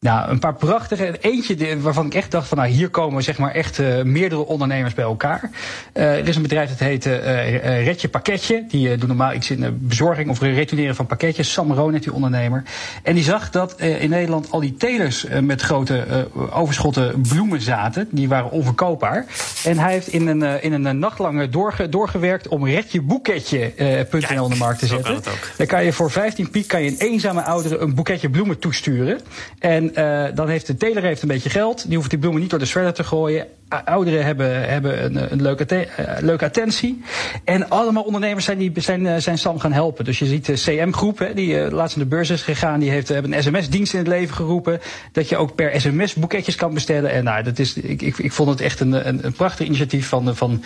Nou, 0.00 0.30
een 0.30 0.38
paar 0.38 0.54
prachtige. 0.54 1.16
Eentje 1.20 1.80
waarvan 1.80 2.06
ik 2.06 2.14
echt 2.14 2.30
dacht 2.30 2.48
van 2.48 2.58
nou 2.58 2.70
hier 2.70 2.88
komen 2.88 3.22
zeg 3.22 3.38
maar 3.38 3.50
echt 3.50 3.78
uh, 3.78 4.02
meerdere 4.02 4.46
ondernemers 4.46 4.94
bij 4.94 5.04
elkaar. 5.04 5.50
Uh, 5.94 6.18
er 6.18 6.28
is 6.28 6.36
een 6.36 6.42
bedrijf 6.42 6.68
dat 6.68 6.78
heet 6.78 7.06
uh, 7.06 7.84
Redje 7.84 8.08
Pakketje. 8.08 8.64
Die 8.68 8.96
doen 8.96 9.08
normaal 9.08 9.32
iets 9.32 9.50
in 9.50 9.60
de 9.60 9.72
bezorging 9.72 10.30
of 10.30 10.40
retourneren 10.40 10.94
van 10.94 11.06
pakketjes. 11.06 11.52
Sam 11.52 11.72
Roon 11.72 11.92
die 11.92 12.12
ondernemer. 12.12 12.62
En 13.02 13.14
die 13.14 13.24
zag 13.24 13.50
dat 13.50 13.80
in 13.80 14.10
Nederland 14.10 14.50
al 14.50 14.60
die 14.60 14.76
telers 14.76 15.26
met 15.40 15.62
grote 15.62 16.28
overschotten 16.50 17.20
bloemen 17.20 17.60
zaten. 17.60 18.08
Die 18.10 18.28
waren 18.28 18.50
onverkoopbaar. 18.50 19.26
En 19.64 19.78
hij 19.78 19.92
heeft 19.92 20.08
in 20.08 20.26
een, 20.26 20.62
in 20.62 20.72
een 20.72 20.98
nacht 20.98 21.18
lang 21.18 21.50
doorge, 21.50 21.88
doorgewerkt 21.88 22.48
om 22.48 22.66
redjeboeketje.nl 22.66 24.44
in 24.44 24.50
de 24.50 24.56
markt 24.58 24.78
te 24.78 24.86
zetten. 24.86 25.20
Dan 25.56 25.66
kan 25.66 25.84
je 25.84 25.92
voor 25.92 26.10
15 26.10 26.50
piek 26.50 26.68
kan 26.68 26.82
je 26.82 26.90
een 26.90 26.98
eenzame 26.98 27.42
oudere 27.42 27.78
een 27.78 27.94
boeketje 27.94 28.30
bloemen 28.30 28.58
toesturen. 28.58 29.20
En 29.58 29.87
uh, 29.94 30.24
dan 30.34 30.48
heeft 30.48 30.66
de 30.66 30.76
teler 30.76 31.02
heeft 31.02 31.22
een 31.22 31.28
beetje 31.28 31.50
geld. 31.50 31.88
Die 31.88 31.96
hoeft 31.96 32.10
die 32.10 32.18
bloemen 32.18 32.40
niet 32.40 32.50
door 32.50 32.58
de 32.58 32.66
shredder 32.66 32.94
te 32.94 33.04
gooien 33.04 33.46
ouderen 33.68 34.24
hebben, 34.24 34.68
hebben 34.68 35.04
een, 35.04 35.32
een 35.32 35.42
leuke, 35.42 35.86
uh, 35.98 36.06
leuke 36.20 36.44
attentie. 36.44 37.02
En 37.44 37.68
allemaal 37.68 38.02
ondernemers 38.02 38.44
zijn, 38.44 38.58
die, 38.58 38.72
zijn, 38.74 39.04
uh, 39.04 39.16
zijn 39.16 39.38
Sam 39.38 39.58
gaan 39.58 39.72
helpen. 39.72 40.04
Dus 40.04 40.18
je 40.18 40.26
ziet 40.26 40.46
de 40.46 40.52
CM-groep, 40.52 41.30
die 41.34 41.54
uh, 41.54 41.70
laatst 41.70 41.96
in 41.96 42.02
de 42.02 42.08
beurs 42.08 42.30
is 42.30 42.42
gegaan, 42.42 42.80
die 42.80 42.90
heeft, 42.90 43.08
hebben 43.08 43.32
een 43.32 43.42
sms-dienst 43.42 43.92
in 43.92 43.98
het 43.98 44.08
leven 44.08 44.34
geroepen. 44.34 44.80
Dat 45.12 45.28
je 45.28 45.36
ook 45.36 45.54
per 45.54 45.80
sms 45.80 46.14
boeketjes 46.14 46.54
kan 46.54 46.74
bestellen. 46.74 47.10
En 47.10 47.24
nou, 47.24 47.42
dat 47.42 47.58
is, 47.58 47.74
ik, 47.74 48.02
ik, 48.02 48.18
ik 48.18 48.32
vond 48.32 48.50
het 48.50 48.60
echt 48.60 48.80
een, 48.80 49.08
een, 49.08 49.24
een 49.24 49.32
prachtig 49.32 49.66
initiatief 49.66 50.08
van, 50.08 50.36
van 50.36 50.64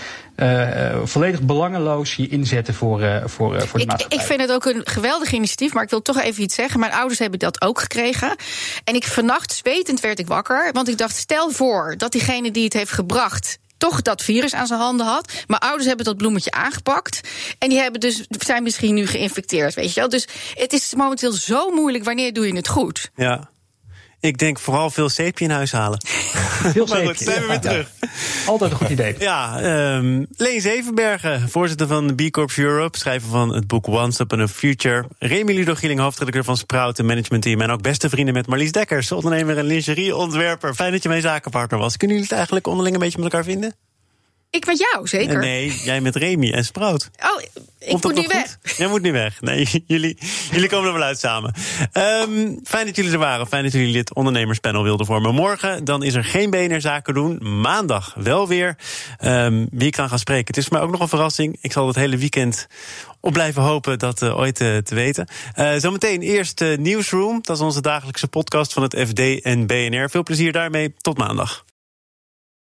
volledig 1.04 1.42
belangeloos 1.42 2.14
je 2.14 2.28
inzetten 2.28 2.74
voor, 2.74 3.22
voor, 3.24 3.60
voor 3.60 3.78
de 3.78 3.86
maatschappij. 3.86 4.18
Ik 4.18 4.24
vind 4.24 4.40
het 4.40 4.52
ook 4.52 4.64
een 4.64 4.80
geweldig 4.84 5.32
initiatief, 5.32 5.72
maar 5.72 5.82
ik 5.82 5.90
wil 5.90 6.02
toch 6.02 6.20
even 6.22 6.42
iets 6.42 6.54
zeggen. 6.54 6.80
Mijn 6.80 6.92
ouders 6.92 7.18
hebben 7.18 7.38
dat 7.38 7.62
ook 7.62 7.80
gekregen. 7.80 8.36
En 8.84 8.94
ik 8.94 9.04
vannacht 9.12 9.52
zwetend 9.52 10.00
werd 10.00 10.18
ik 10.18 10.26
wakker, 10.26 10.72
want 10.72 10.88
ik 10.88 10.98
dacht, 10.98 11.16
stel 11.16 11.50
voor 11.50 11.94
dat 11.96 12.12
diegene 12.12 12.50
die 12.50 12.64
het 12.64 12.72
heeft 12.72 12.92
gebracht 12.92 13.58
toch 13.82 14.02
dat 14.02 14.22
virus 14.22 14.54
aan 14.54 14.66
zijn 14.66 14.80
handen 14.80 15.06
had. 15.06 15.32
Maar 15.46 15.58
ouders 15.58 15.86
hebben 15.86 16.04
dat 16.04 16.16
bloemetje 16.16 16.50
aangepakt. 16.50 17.20
En 17.58 17.68
die 17.68 17.78
hebben 17.78 18.00
dus, 18.00 18.26
zijn 18.28 18.62
misschien 18.62 18.94
nu 18.94 19.06
geïnfecteerd, 19.06 19.74
weet 19.74 19.94
je 19.94 20.00
wel. 20.00 20.08
Dus 20.08 20.28
het 20.54 20.72
is 20.72 20.94
momenteel 20.94 21.32
zo 21.32 21.70
moeilijk. 21.70 22.04
Wanneer 22.04 22.32
doe 22.32 22.46
je 22.46 22.56
het 22.56 22.68
goed? 22.68 23.10
Ja. 23.14 23.50
Ik 24.22 24.38
denk 24.38 24.58
vooral 24.58 24.90
veel 24.90 25.08
zeepje 25.08 25.44
in 25.44 25.50
huis 25.50 25.72
halen. 25.72 26.00
Veel 26.72 26.88
zeepje. 26.88 27.06
goed, 27.06 27.18
zijn 27.18 27.40
we 27.40 27.46
weer 27.46 27.60
terug. 27.60 27.90
Altijd 28.46 28.70
een 28.70 28.76
goed 28.76 28.88
idee. 28.88 29.14
Ja, 29.18 29.62
um, 29.96 30.26
Leen 30.36 30.60
Zevenbergen, 30.60 31.48
voorzitter 31.48 31.86
van 31.86 32.14
B 32.14 32.30
Corps 32.30 32.58
Europe, 32.58 32.98
schrijver 32.98 33.28
van 33.28 33.54
het 33.54 33.66
boek 33.66 33.86
Once 33.86 34.22
Upon 34.22 34.40
a 34.40 34.48
Future. 34.48 35.04
Remy 35.18 35.52
Ludo 35.52 35.74
Gieling, 35.74 36.00
hoofdredacteur 36.00 36.44
van 36.44 36.56
Sprout, 36.56 37.02
management 37.02 37.42
team. 37.42 37.60
En 37.60 37.70
ook 37.70 37.82
beste 37.82 38.08
vrienden 38.08 38.34
met 38.34 38.46
Marlies 38.46 38.72
Dekkers, 38.72 39.12
ondernemer 39.12 39.58
en 39.58 39.64
lingerieontwerper. 39.64 40.74
Fijn 40.74 40.92
dat 40.92 41.02
je 41.02 41.08
mijn 41.08 41.22
zakenpartner 41.22 41.78
was. 41.78 41.96
Kunnen 41.96 42.16
jullie 42.16 42.30
het 42.30 42.38
eigenlijk 42.38 42.66
onderling 42.66 42.94
een 42.94 43.02
beetje 43.02 43.18
met 43.22 43.32
elkaar 43.32 43.46
vinden? 43.46 43.74
Ik 44.50 44.66
met 44.66 44.78
jou, 44.92 45.08
zeker? 45.08 45.38
Nee, 45.38 45.80
jij 45.84 46.00
met 46.00 46.16
Remy 46.16 46.52
en 46.52 46.64
Sprout. 46.64 47.10
Oh, 47.20 47.62
ik 47.84 48.02
moet 48.02 48.14
nu 48.14 48.26
weg. 48.26 48.58
Jij 48.76 48.86
moet 48.86 49.02
nu 49.02 49.12
weg. 49.12 49.40
Nee, 49.40 49.68
jullie, 49.86 50.18
jullie 50.50 50.68
komen 50.68 50.86
er 50.86 50.92
wel 50.92 51.02
uit 51.02 51.18
samen. 51.18 51.54
Um, 51.92 52.60
fijn 52.64 52.86
dat 52.86 52.96
jullie 52.96 53.12
er 53.12 53.18
waren. 53.18 53.46
Fijn 53.46 53.62
dat 53.62 53.72
jullie 53.72 53.92
dit 53.92 54.14
ondernemerspanel 54.14 54.82
wilden 54.82 55.06
vormen. 55.06 55.34
Morgen 55.34 55.84
dan 55.84 56.02
is 56.02 56.14
er 56.14 56.24
geen 56.24 56.50
BNR 56.50 56.80
Zaken 56.80 57.14
doen. 57.14 57.60
Maandag 57.60 58.14
wel 58.14 58.48
weer. 58.48 58.76
Um, 59.24 59.68
wie 59.70 59.86
ik 59.86 59.92
kan 59.92 60.08
gaan 60.08 60.18
spreken. 60.18 60.46
Het 60.46 60.56
is 60.56 60.64
voor 60.64 60.72
mij 60.76 60.82
ook 60.82 60.90
nog 60.90 61.00
een 61.00 61.08
verrassing. 61.08 61.58
Ik 61.60 61.72
zal 61.72 61.86
het 61.86 61.96
hele 61.96 62.16
weekend 62.16 62.66
op 63.20 63.32
blijven 63.32 63.62
hopen 63.62 63.98
dat 63.98 64.22
uh, 64.22 64.38
ooit 64.38 64.60
uh, 64.60 64.76
te 64.76 64.94
weten. 64.94 65.28
Uh, 65.56 65.72
zometeen 65.76 66.20
eerst 66.20 66.60
Newsroom. 66.60 67.38
Dat 67.42 67.56
is 67.56 67.62
onze 67.62 67.80
dagelijkse 67.80 68.28
podcast 68.28 68.72
van 68.72 68.82
het 68.82 68.96
FD 69.08 69.42
en 69.42 69.66
BNR. 69.66 70.10
Veel 70.10 70.22
plezier 70.22 70.52
daarmee. 70.52 70.94
Tot 71.00 71.18
maandag. 71.18 71.64